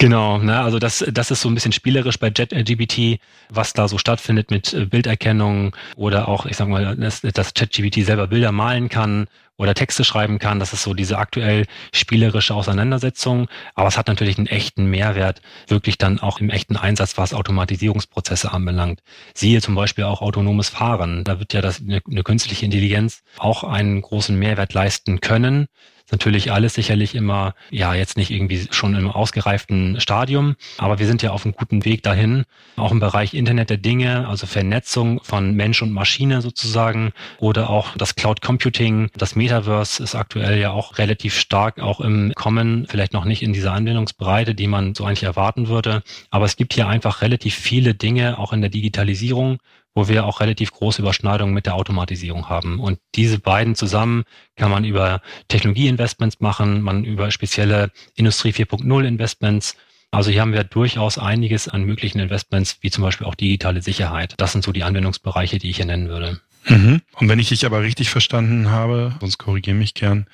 Genau, 0.00 0.38
ne, 0.38 0.60
also 0.60 0.80
das, 0.80 1.04
das 1.12 1.30
ist 1.30 1.42
so 1.42 1.48
ein 1.48 1.54
bisschen 1.54 1.72
spielerisch 1.72 2.18
bei 2.18 2.28
JetGPT, 2.28 3.20
was 3.50 3.72
da 3.72 3.86
so 3.86 3.98
stattfindet 3.98 4.50
mit 4.50 4.74
äh, 4.74 4.84
Bilderkennung 4.84 5.76
oder 5.94 6.26
auch, 6.28 6.44
ich 6.46 6.56
sag 6.56 6.68
mal, 6.68 6.96
dass, 6.96 7.20
dass 7.20 7.54
ChatGPT 7.54 8.04
selber 8.04 8.26
Bilder 8.26 8.50
malen 8.50 8.88
kann 8.88 9.28
oder 9.58 9.74
Texte 9.74 10.04
schreiben 10.04 10.38
kann. 10.38 10.60
Das 10.60 10.72
ist 10.72 10.82
so 10.82 10.94
diese 10.94 11.18
aktuell 11.18 11.66
spielerische 11.92 12.54
Auseinandersetzung. 12.54 13.48
Aber 13.74 13.88
es 13.88 13.98
hat 13.98 14.08
natürlich 14.08 14.38
einen 14.38 14.46
echten 14.46 14.86
Mehrwert, 14.86 15.42
wirklich 15.66 15.98
dann 15.98 16.20
auch 16.20 16.40
im 16.40 16.48
echten 16.48 16.76
Einsatz, 16.76 17.18
was 17.18 17.34
Automatisierungsprozesse 17.34 18.52
anbelangt. 18.52 19.02
Siehe 19.34 19.60
zum 19.60 19.74
Beispiel 19.74 20.04
auch 20.04 20.22
autonomes 20.22 20.70
Fahren. 20.70 21.24
Da 21.24 21.40
wird 21.40 21.52
ja 21.52 21.60
das, 21.60 21.80
eine, 21.80 22.00
eine 22.08 22.22
künstliche 22.22 22.64
Intelligenz 22.64 23.22
auch 23.36 23.64
einen 23.64 24.00
großen 24.00 24.38
Mehrwert 24.38 24.72
leisten 24.72 25.20
können 25.20 25.68
natürlich 26.12 26.52
alles 26.52 26.74
sicherlich 26.74 27.14
immer, 27.14 27.54
ja, 27.70 27.94
jetzt 27.94 28.16
nicht 28.16 28.30
irgendwie 28.30 28.66
schon 28.70 28.94
im 28.94 29.10
ausgereiften 29.10 30.00
Stadium, 30.00 30.56
aber 30.78 30.98
wir 30.98 31.06
sind 31.06 31.22
ja 31.22 31.30
auf 31.30 31.44
einem 31.44 31.54
guten 31.54 31.84
Weg 31.84 32.02
dahin, 32.02 32.44
auch 32.76 32.92
im 32.92 33.00
Bereich 33.00 33.34
Internet 33.34 33.70
der 33.70 33.76
Dinge, 33.76 34.28
also 34.28 34.46
Vernetzung 34.46 35.20
von 35.22 35.54
Mensch 35.54 35.82
und 35.82 35.92
Maschine 35.92 36.42
sozusagen 36.42 37.12
oder 37.38 37.70
auch 37.70 37.96
das 37.96 38.14
Cloud 38.14 38.40
Computing, 38.40 39.10
das 39.16 39.36
Metaverse 39.36 40.02
ist 40.02 40.14
aktuell 40.14 40.58
ja 40.58 40.70
auch 40.70 40.98
relativ 40.98 41.38
stark 41.38 41.80
auch 41.80 42.00
im 42.00 42.32
Kommen, 42.34 42.86
vielleicht 42.88 43.12
noch 43.12 43.24
nicht 43.24 43.42
in 43.42 43.52
dieser 43.52 43.72
Anwendungsbreite, 43.72 44.54
die 44.54 44.66
man 44.66 44.94
so 44.94 45.04
eigentlich 45.04 45.24
erwarten 45.24 45.68
würde, 45.68 46.02
aber 46.30 46.44
es 46.44 46.56
gibt 46.56 46.74
hier 46.74 46.88
einfach 46.88 47.22
relativ 47.22 47.54
viele 47.54 47.94
Dinge 47.94 48.38
auch 48.38 48.52
in 48.52 48.60
der 48.60 48.70
Digitalisierung, 48.70 49.58
wo 49.98 50.06
wir 50.06 50.26
auch 50.26 50.38
relativ 50.38 50.70
große 50.70 51.02
Überschneidungen 51.02 51.52
mit 51.52 51.66
der 51.66 51.74
Automatisierung 51.74 52.48
haben. 52.48 52.78
Und 52.78 53.00
diese 53.16 53.40
beiden 53.40 53.74
zusammen 53.74 54.22
kann 54.54 54.70
man 54.70 54.84
über 54.84 55.20
Technologieinvestments 55.48 56.38
machen, 56.38 56.82
man 56.82 57.02
über 57.02 57.32
spezielle 57.32 57.90
Industrie 58.14 58.50
4.0 58.52 59.04
Investments. 59.04 59.74
Also 60.12 60.30
hier 60.30 60.42
haben 60.42 60.52
wir 60.52 60.62
durchaus 60.62 61.18
einiges 61.18 61.66
an 61.66 61.82
möglichen 61.82 62.20
Investments, 62.20 62.78
wie 62.80 62.92
zum 62.92 63.02
Beispiel 63.02 63.26
auch 63.26 63.34
digitale 63.34 63.82
Sicherheit. 63.82 64.34
Das 64.36 64.52
sind 64.52 64.62
so 64.62 64.70
die 64.70 64.84
Anwendungsbereiche, 64.84 65.58
die 65.58 65.70
ich 65.70 65.78
hier 65.78 65.86
nennen 65.86 66.08
würde. 66.08 66.40
Mhm. 66.68 67.02
Und 67.14 67.28
wenn 67.28 67.40
ich 67.40 67.48
dich 67.48 67.66
aber 67.66 67.82
richtig 67.82 68.08
verstanden 68.08 68.70
habe, 68.70 69.16
sonst 69.18 69.38
korrigiere 69.38 69.76
mich 69.76 69.94
gern, 69.94 70.26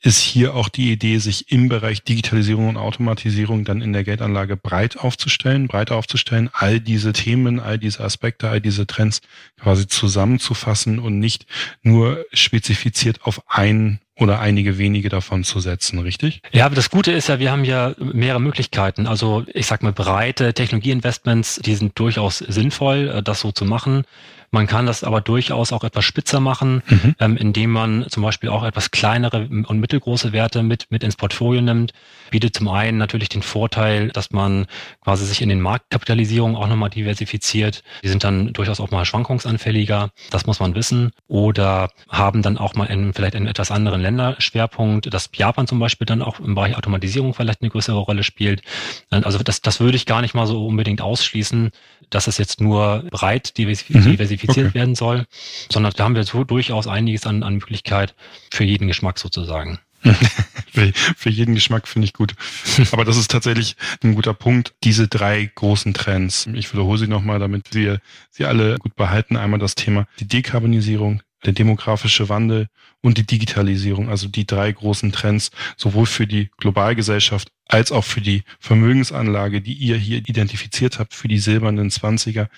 ist 0.00 0.20
hier 0.20 0.54
auch 0.54 0.68
die 0.68 0.92
Idee, 0.92 1.18
sich 1.18 1.50
im 1.50 1.68
Bereich 1.68 2.02
Digitalisierung 2.04 2.68
und 2.68 2.76
Automatisierung 2.76 3.64
dann 3.64 3.82
in 3.82 3.92
der 3.92 4.04
Geldanlage 4.04 4.56
breit 4.56 4.96
aufzustellen, 4.96 5.66
breiter 5.66 5.96
aufzustellen, 5.96 6.50
all 6.52 6.78
diese 6.80 7.12
Themen, 7.12 7.58
all 7.58 7.78
diese 7.78 8.04
Aspekte, 8.04 8.48
all 8.48 8.60
diese 8.60 8.86
Trends 8.86 9.20
quasi 9.60 9.88
zusammenzufassen 9.88 10.98
und 11.00 11.18
nicht 11.18 11.46
nur 11.82 12.24
spezifiziert 12.32 13.22
auf 13.24 13.42
ein 13.48 14.00
oder 14.20 14.40
einige 14.40 14.78
wenige 14.78 15.08
davon 15.08 15.44
zu 15.44 15.60
setzen, 15.60 16.00
richtig? 16.00 16.42
Ja, 16.52 16.66
aber 16.66 16.74
das 16.74 16.90
Gute 16.90 17.12
ist 17.12 17.28
ja, 17.28 17.38
wir 17.38 17.52
haben 17.52 17.64
ja 17.64 17.94
mehrere 17.98 18.40
Möglichkeiten. 18.40 19.06
Also 19.06 19.44
ich 19.52 19.66
sag 19.66 19.82
mal, 19.82 19.92
breite 19.92 20.54
Technologieinvestments, 20.54 21.60
die 21.64 21.76
sind 21.76 21.98
durchaus 21.98 22.38
sinnvoll, 22.38 23.08
äh, 23.08 23.22
das 23.22 23.40
so 23.40 23.52
zu 23.52 23.64
machen. 23.64 24.04
Man 24.50 24.66
kann 24.66 24.86
das 24.86 25.04
aber 25.04 25.20
durchaus 25.20 25.72
auch 25.72 25.84
etwas 25.84 26.04
spitzer 26.04 26.40
machen, 26.40 26.82
mhm. 26.86 27.14
ähm, 27.20 27.36
indem 27.36 27.70
man 27.70 28.06
zum 28.08 28.22
Beispiel 28.22 28.48
auch 28.48 28.64
etwas 28.64 28.90
kleinere 28.90 29.48
und 29.48 29.78
mittelgroße 29.80 30.32
Werte 30.32 30.62
mit, 30.62 30.86
mit 30.90 31.02
ins 31.02 31.16
Portfolio 31.16 31.60
nimmt. 31.60 31.92
Bietet 32.30 32.56
zum 32.56 32.68
einen 32.68 32.98
natürlich 32.98 33.28
den 33.28 33.42
Vorteil, 33.42 34.08
dass 34.08 34.30
man 34.30 34.66
quasi 35.02 35.26
sich 35.26 35.42
in 35.42 35.48
den 35.48 35.60
Marktkapitalisierungen 35.60 36.56
auch 36.56 36.68
nochmal 36.68 36.90
diversifiziert. 36.90 37.82
Die 38.02 38.08
sind 38.08 38.24
dann 38.24 38.52
durchaus 38.52 38.80
auch 38.80 38.90
mal 38.90 39.04
schwankungsanfälliger, 39.04 40.10
das 40.30 40.46
muss 40.46 40.60
man 40.60 40.74
wissen. 40.74 41.10
Oder 41.26 41.90
haben 42.08 42.42
dann 42.42 42.58
auch 42.58 42.74
mal 42.74 42.86
in, 42.86 43.12
vielleicht 43.12 43.36
einen 43.36 43.46
etwas 43.46 43.70
anderen 43.70 44.00
Länderschwerpunkt, 44.00 45.12
dass 45.12 45.30
Japan 45.34 45.66
zum 45.66 45.78
Beispiel 45.78 46.06
dann 46.06 46.22
auch 46.22 46.40
im 46.40 46.54
Bereich 46.54 46.76
Automatisierung 46.76 47.34
vielleicht 47.34 47.60
eine 47.60 47.70
größere 47.70 47.98
Rolle 47.98 48.22
spielt. 48.22 48.62
Also 49.10 49.38
das, 49.38 49.60
das 49.60 49.80
würde 49.80 49.96
ich 49.96 50.06
gar 50.06 50.22
nicht 50.22 50.34
mal 50.34 50.46
so 50.46 50.66
unbedingt 50.66 51.00
ausschließen, 51.00 51.70
dass 52.10 52.26
es 52.26 52.38
jetzt 52.38 52.60
nur 52.60 53.04
breit 53.10 53.58
diversifiziert 53.58 54.06
mhm 54.06 54.37
diversifiziert 54.38 54.68
okay. 54.68 54.74
werden 54.74 54.94
soll, 54.94 55.26
sondern 55.70 55.92
da 55.96 56.04
haben 56.04 56.14
wir 56.14 56.24
so 56.24 56.44
durchaus 56.44 56.86
einiges 56.86 57.26
an, 57.26 57.42
an 57.42 57.54
Möglichkeit 57.54 58.14
für 58.52 58.64
jeden 58.64 58.88
Geschmack 58.88 59.18
sozusagen. 59.18 59.78
für, 60.72 60.92
für 60.94 61.30
jeden 61.30 61.54
Geschmack 61.54 61.88
finde 61.88 62.06
ich 62.06 62.12
gut. 62.12 62.34
Aber 62.92 63.04
das 63.04 63.16
ist 63.16 63.30
tatsächlich 63.30 63.76
ein 64.02 64.14
guter 64.14 64.34
Punkt. 64.34 64.74
Diese 64.84 65.08
drei 65.08 65.50
großen 65.54 65.92
Trends. 65.92 66.48
Ich 66.54 66.72
wiederhole 66.72 66.98
sie 66.98 67.08
nochmal, 67.08 67.38
damit 67.38 67.74
wir 67.74 68.00
sie 68.30 68.44
alle 68.44 68.76
gut 68.78 68.94
behalten. 68.94 69.36
Einmal 69.36 69.58
das 69.58 69.74
Thema 69.74 70.06
die 70.20 70.28
Dekarbonisierung, 70.28 71.22
der 71.44 71.52
demografische 71.52 72.28
Wandel 72.28 72.68
und 73.00 73.18
die 73.18 73.26
Digitalisierung, 73.26 74.08
also 74.08 74.28
die 74.28 74.46
drei 74.46 74.70
großen 74.70 75.12
Trends, 75.12 75.50
sowohl 75.76 76.06
für 76.06 76.26
die 76.26 76.50
Globalgesellschaft 76.58 77.48
als 77.66 77.92
auch 77.92 78.04
für 78.04 78.20
die 78.20 78.44
Vermögensanlage, 78.60 79.60
die 79.60 79.74
ihr 79.74 79.96
hier 79.96 80.18
identifiziert 80.18 80.98
habt, 80.98 81.14
für 81.14 81.28
die 81.28 81.38
silbernen 81.38 81.90
Zwanziger, 81.90 82.48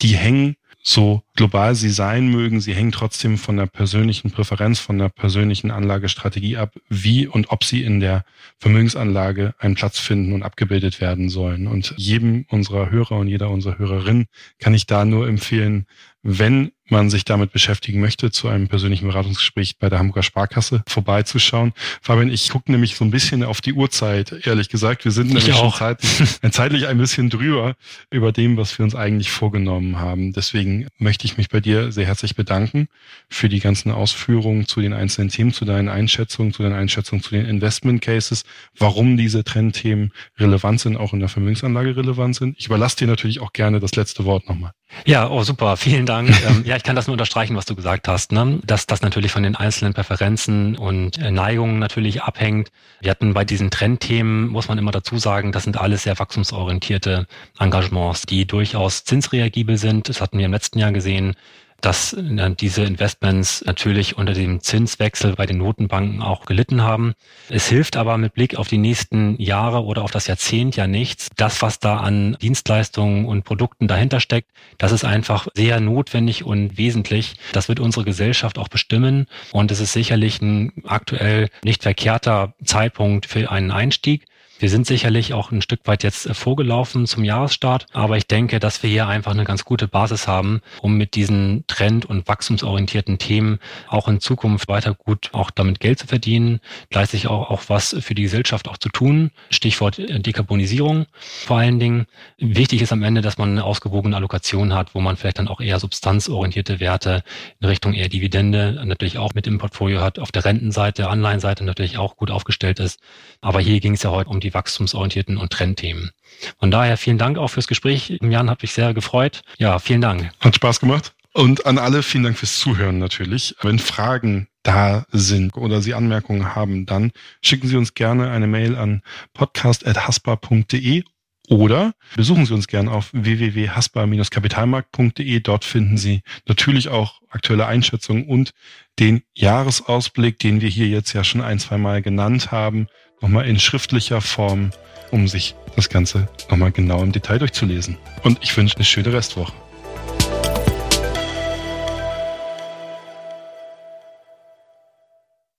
die 0.00 0.16
hängen 0.16 0.56
so 0.82 1.22
global 1.36 1.74
sie 1.74 1.90
sein 1.90 2.28
mögen, 2.28 2.60
sie 2.60 2.74
hängen 2.74 2.92
trotzdem 2.92 3.36
von 3.36 3.56
der 3.56 3.66
persönlichen 3.66 4.30
Präferenz, 4.30 4.78
von 4.78 4.98
der 4.98 5.10
persönlichen 5.10 5.70
Anlagestrategie 5.70 6.56
ab, 6.56 6.74
wie 6.88 7.26
und 7.26 7.50
ob 7.50 7.64
sie 7.64 7.82
in 7.82 8.00
der 8.00 8.24
Vermögensanlage 8.58 9.54
einen 9.58 9.74
Platz 9.74 9.98
finden 9.98 10.32
und 10.32 10.42
abgebildet 10.42 11.00
werden 11.00 11.28
sollen. 11.28 11.66
Und 11.66 11.94
jedem 11.96 12.46
unserer 12.48 12.90
Hörer 12.90 13.18
und 13.18 13.28
jeder 13.28 13.50
unserer 13.50 13.78
Hörerin 13.78 14.26
kann 14.58 14.74
ich 14.74 14.86
da 14.86 15.04
nur 15.04 15.28
empfehlen, 15.28 15.86
wenn 16.22 16.72
man 16.90 17.08
sich 17.08 17.24
damit 17.24 17.52
beschäftigen 17.52 18.00
möchte, 18.00 18.30
zu 18.30 18.48
einem 18.48 18.68
persönlichen 18.68 19.06
Beratungsgespräch 19.06 19.78
bei 19.78 19.88
der 19.88 19.98
Hamburger 19.98 20.22
Sparkasse 20.22 20.82
vorbeizuschauen. 20.86 21.72
Fabian, 22.02 22.30
ich 22.30 22.48
gucke 22.50 22.70
nämlich 22.72 22.96
so 22.96 23.04
ein 23.04 23.10
bisschen 23.10 23.44
auf 23.44 23.60
die 23.60 23.72
Uhrzeit, 23.72 24.46
ehrlich 24.46 24.68
gesagt. 24.68 25.04
Wir 25.04 25.12
sind 25.12 25.28
ich 25.28 25.34
nämlich 25.34 25.54
auch. 25.54 25.76
schon 25.76 25.96
zeitlich, 25.96 26.38
zeitlich 26.52 26.86
ein 26.88 26.98
bisschen 26.98 27.30
drüber 27.30 27.74
über 28.10 28.32
dem, 28.32 28.56
was 28.56 28.76
wir 28.78 28.84
uns 28.84 28.94
eigentlich 28.94 29.30
vorgenommen 29.30 29.98
haben. 29.98 30.32
Deswegen 30.32 30.88
möchte 30.98 31.26
ich 31.26 31.36
mich 31.36 31.48
bei 31.48 31.60
dir 31.60 31.92
sehr 31.92 32.06
herzlich 32.06 32.34
bedanken 32.34 32.88
für 33.28 33.48
die 33.48 33.60
ganzen 33.60 33.92
Ausführungen 33.92 34.66
zu 34.66 34.80
den 34.80 34.92
einzelnen 34.92 35.30
Themen, 35.30 35.52
zu 35.52 35.64
deinen 35.64 35.88
Einschätzungen, 35.88 36.52
zu 36.52 36.62
deinen 36.62 36.74
Einschätzungen 36.74 37.22
zu 37.22 37.30
den 37.30 37.46
Investment 37.46 38.02
Cases, 38.02 38.44
warum 38.76 39.16
diese 39.16 39.44
Trendthemen 39.44 40.12
relevant 40.38 40.80
sind, 40.80 40.96
auch 40.96 41.12
in 41.12 41.20
der 41.20 41.28
Vermögensanlage 41.28 41.96
relevant 41.96 42.36
sind. 42.36 42.56
Ich 42.58 42.66
überlasse 42.66 42.96
dir 42.96 43.06
natürlich 43.06 43.40
auch 43.40 43.52
gerne 43.52 43.80
das 43.80 43.94
letzte 43.94 44.24
Wort 44.24 44.48
nochmal. 44.48 44.72
Ja, 45.04 45.28
oh 45.30 45.42
super, 45.44 45.76
vielen 45.76 46.06
Dank. 46.06 46.09
Ähm, 46.18 46.64
ja, 46.64 46.76
ich 46.76 46.82
kann 46.82 46.96
das 46.96 47.06
nur 47.06 47.12
unterstreichen, 47.12 47.56
was 47.56 47.66
du 47.66 47.74
gesagt 47.74 48.08
hast, 48.08 48.32
ne? 48.32 48.58
dass 48.64 48.86
das 48.86 49.02
natürlich 49.02 49.32
von 49.32 49.42
den 49.42 49.56
einzelnen 49.56 49.94
Präferenzen 49.94 50.76
und 50.76 51.18
äh, 51.18 51.30
Neigungen 51.30 51.78
natürlich 51.78 52.22
abhängt. 52.22 52.70
Wir 53.00 53.10
hatten 53.10 53.32
bei 53.34 53.44
diesen 53.44 53.70
Trendthemen, 53.70 54.48
muss 54.48 54.68
man 54.68 54.78
immer 54.78 54.90
dazu 54.90 55.18
sagen, 55.18 55.52
das 55.52 55.64
sind 55.64 55.78
alles 55.78 56.02
sehr 56.02 56.18
wachstumsorientierte 56.18 57.26
Engagements, 57.58 58.22
die 58.22 58.46
durchaus 58.46 59.04
zinsreagibel 59.04 59.78
sind. 59.78 60.08
Das 60.08 60.20
hatten 60.20 60.38
wir 60.38 60.46
im 60.46 60.52
letzten 60.52 60.78
Jahr 60.78 60.92
gesehen 60.92 61.34
dass 61.80 62.12
äh, 62.12 62.50
diese 62.58 62.82
Investments 62.82 63.64
natürlich 63.66 64.16
unter 64.16 64.32
dem 64.32 64.60
Zinswechsel 64.60 65.34
bei 65.34 65.46
den 65.46 65.58
Notenbanken 65.58 66.22
auch 66.22 66.46
gelitten 66.46 66.82
haben. 66.82 67.14
Es 67.48 67.68
hilft 67.68 67.96
aber 67.96 68.18
mit 68.18 68.34
Blick 68.34 68.56
auf 68.56 68.68
die 68.68 68.78
nächsten 68.78 69.40
Jahre 69.40 69.84
oder 69.84 70.02
auf 70.02 70.10
das 70.10 70.26
Jahrzehnt 70.26 70.76
ja 70.76 70.86
nichts. 70.86 71.28
Das, 71.36 71.62
was 71.62 71.78
da 71.78 71.98
an 71.98 72.36
Dienstleistungen 72.40 73.24
und 73.24 73.44
Produkten 73.44 73.88
dahinter 73.88 74.20
steckt, 74.20 74.50
das 74.78 74.92
ist 74.92 75.04
einfach 75.04 75.48
sehr 75.54 75.80
notwendig 75.80 76.44
und 76.44 76.78
wesentlich. 76.78 77.34
Das 77.52 77.68
wird 77.68 77.80
unsere 77.80 78.04
Gesellschaft 78.04 78.58
auch 78.58 78.68
bestimmen 78.68 79.26
und 79.52 79.70
es 79.70 79.80
ist 79.80 79.92
sicherlich 79.92 80.40
ein 80.40 80.72
aktuell 80.84 81.48
nicht 81.64 81.82
verkehrter 81.82 82.54
Zeitpunkt 82.64 83.26
für 83.26 83.50
einen 83.50 83.70
Einstieg. 83.70 84.26
Wir 84.60 84.68
sind 84.68 84.86
sicherlich 84.86 85.32
auch 85.32 85.52
ein 85.52 85.62
Stück 85.62 85.80
weit 85.86 86.02
jetzt 86.02 86.26
äh, 86.26 86.34
vorgelaufen 86.34 87.06
zum 87.06 87.24
Jahresstart, 87.24 87.86
aber 87.94 88.18
ich 88.18 88.26
denke, 88.26 88.60
dass 88.60 88.82
wir 88.82 88.90
hier 88.90 89.08
einfach 89.08 89.32
eine 89.32 89.44
ganz 89.44 89.64
gute 89.64 89.88
Basis 89.88 90.28
haben, 90.28 90.60
um 90.82 90.98
mit 90.98 91.14
diesen 91.14 91.64
trend- 91.66 92.04
und 92.04 92.28
wachstumsorientierten 92.28 93.16
Themen 93.16 93.58
auch 93.88 94.06
in 94.06 94.20
Zukunft 94.20 94.68
weiter 94.68 94.92
gut 94.92 95.30
auch 95.32 95.50
damit 95.50 95.80
Geld 95.80 95.98
zu 95.98 96.06
verdienen, 96.06 96.60
gleichzeitig 96.90 97.28
auch, 97.28 97.48
auch 97.48 97.62
was 97.68 97.96
für 98.00 98.14
die 98.14 98.24
Gesellschaft 98.24 98.68
auch 98.68 98.76
zu 98.76 98.90
tun. 98.90 99.30
Stichwort 99.48 99.98
äh, 99.98 100.20
Dekarbonisierung 100.20 101.06
vor 101.18 101.56
allen 101.56 101.78
Dingen. 101.78 102.06
Wichtig 102.36 102.82
ist 102.82 102.92
am 102.92 103.02
Ende, 103.02 103.22
dass 103.22 103.38
man 103.38 103.52
eine 103.52 103.64
ausgewogene 103.64 104.14
Allokation 104.14 104.74
hat, 104.74 104.94
wo 104.94 105.00
man 105.00 105.16
vielleicht 105.16 105.38
dann 105.38 105.48
auch 105.48 105.62
eher 105.62 105.80
substanzorientierte 105.80 106.80
Werte 106.80 107.22
in 107.60 107.66
Richtung 107.66 107.94
eher 107.94 108.10
Dividende 108.10 108.78
natürlich 108.84 109.16
auch 109.16 109.32
mit 109.32 109.46
im 109.46 109.56
Portfolio 109.56 110.02
hat, 110.02 110.18
auf 110.18 110.32
der 110.32 110.44
Rentenseite, 110.44 111.08
Anleihenseite 111.08 111.64
natürlich 111.64 111.96
auch 111.96 112.16
gut 112.16 112.30
aufgestellt 112.30 112.78
ist. 112.78 113.00
Aber 113.40 113.60
hier 113.60 113.80
ging 113.80 113.94
es 113.94 114.02
ja 114.02 114.10
heute 114.10 114.28
um 114.28 114.40
die 114.40 114.49
die 114.50 114.54
wachstumsorientierten 114.54 115.36
und 115.36 115.52
Trendthemen. 115.52 116.10
Von 116.58 116.70
daher 116.70 116.96
vielen 116.96 117.18
Dank 117.18 117.36
auch 117.38 117.48
fürs 117.48 117.66
Gespräch. 117.66 118.18
Jan, 118.20 118.48
hat 118.50 118.62
mich 118.62 118.72
sehr 118.72 118.94
gefreut. 118.94 119.42
Ja, 119.58 119.78
vielen 119.78 120.00
Dank. 120.00 120.30
Hat 120.40 120.56
Spaß 120.56 120.80
gemacht. 120.80 121.12
Und 121.32 121.66
an 121.66 121.78
alle 121.78 122.02
vielen 122.02 122.24
Dank 122.24 122.36
fürs 122.38 122.58
Zuhören 122.58 122.98
natürlich. 122.98 123.54
Wenn 123.62 123.78
Fragen 123.78 124.48
da 124.62 125.06
sind 125.12 125.56
oder 125.56 125.80
Sie 125.80 125.94
Anmerkungen 125.94 126.56
haben, 126.56 126.84
dann 126.86 127.12
schicken 127.40 127.68
Sie 127.68 127.76
uns 127.76 127.94
gerne 127.94 128.30
eine 128.30 128.48
Mail 128.48 128.76
an 128.76 129.02
podcast.haspa.de 129.32 131.04
oder 131.48 131.94
besuchen 132.16 132.46
Sie 132.46 132.54
uns 132.54 132.68
gerne 132.68 132.92
auf 132.92 133.10
www.haspa-kapitalmarkt.de. 133.12 135.40
Dort 135.40 135.64
finden 135.64 135.98
Sie 135.98 136.22
natürlich 136.46 136.88
auch 136.88 137.20
aktuelle 137.28 137.66
Einschätzungen 137.66 138.26
und 138.26 138.52
den 138.98 139.22
Jahresausblick, 139.34 140.38
den 140.38 140.60
wir 140.60 140.68
hier 140.68 140.88
jetzt 140.88 141.12
ja 141.12 141.24
schon 141.24 141.40
ein, 141.40 141.58
zwei 141.58 141.78
Mal 141.78 142.02
genannt 142.02 142.52
haben, 142.52 142.88
nochmal 143.20 143.46
in 143.46 143.58
schriftlicher 143.58 144.20
Form, 144.20 144.70
um 145.10 145.28
sich 145.28 145.54
das 145.76 145.88
Ganze 145.88 146.28
nochmal 146.50 146.72
genau 146.72 147.02
im 147.02 147.12
Detail 147.12 147.38
durchzulesen. 147.38 147.96
Und 148.22 148.38
ich 148.42 148.56
wünsche 148.56 148.76
eine 148.76 148.84
schöne 148.84 149.12
Restwoche. 149.12 149.52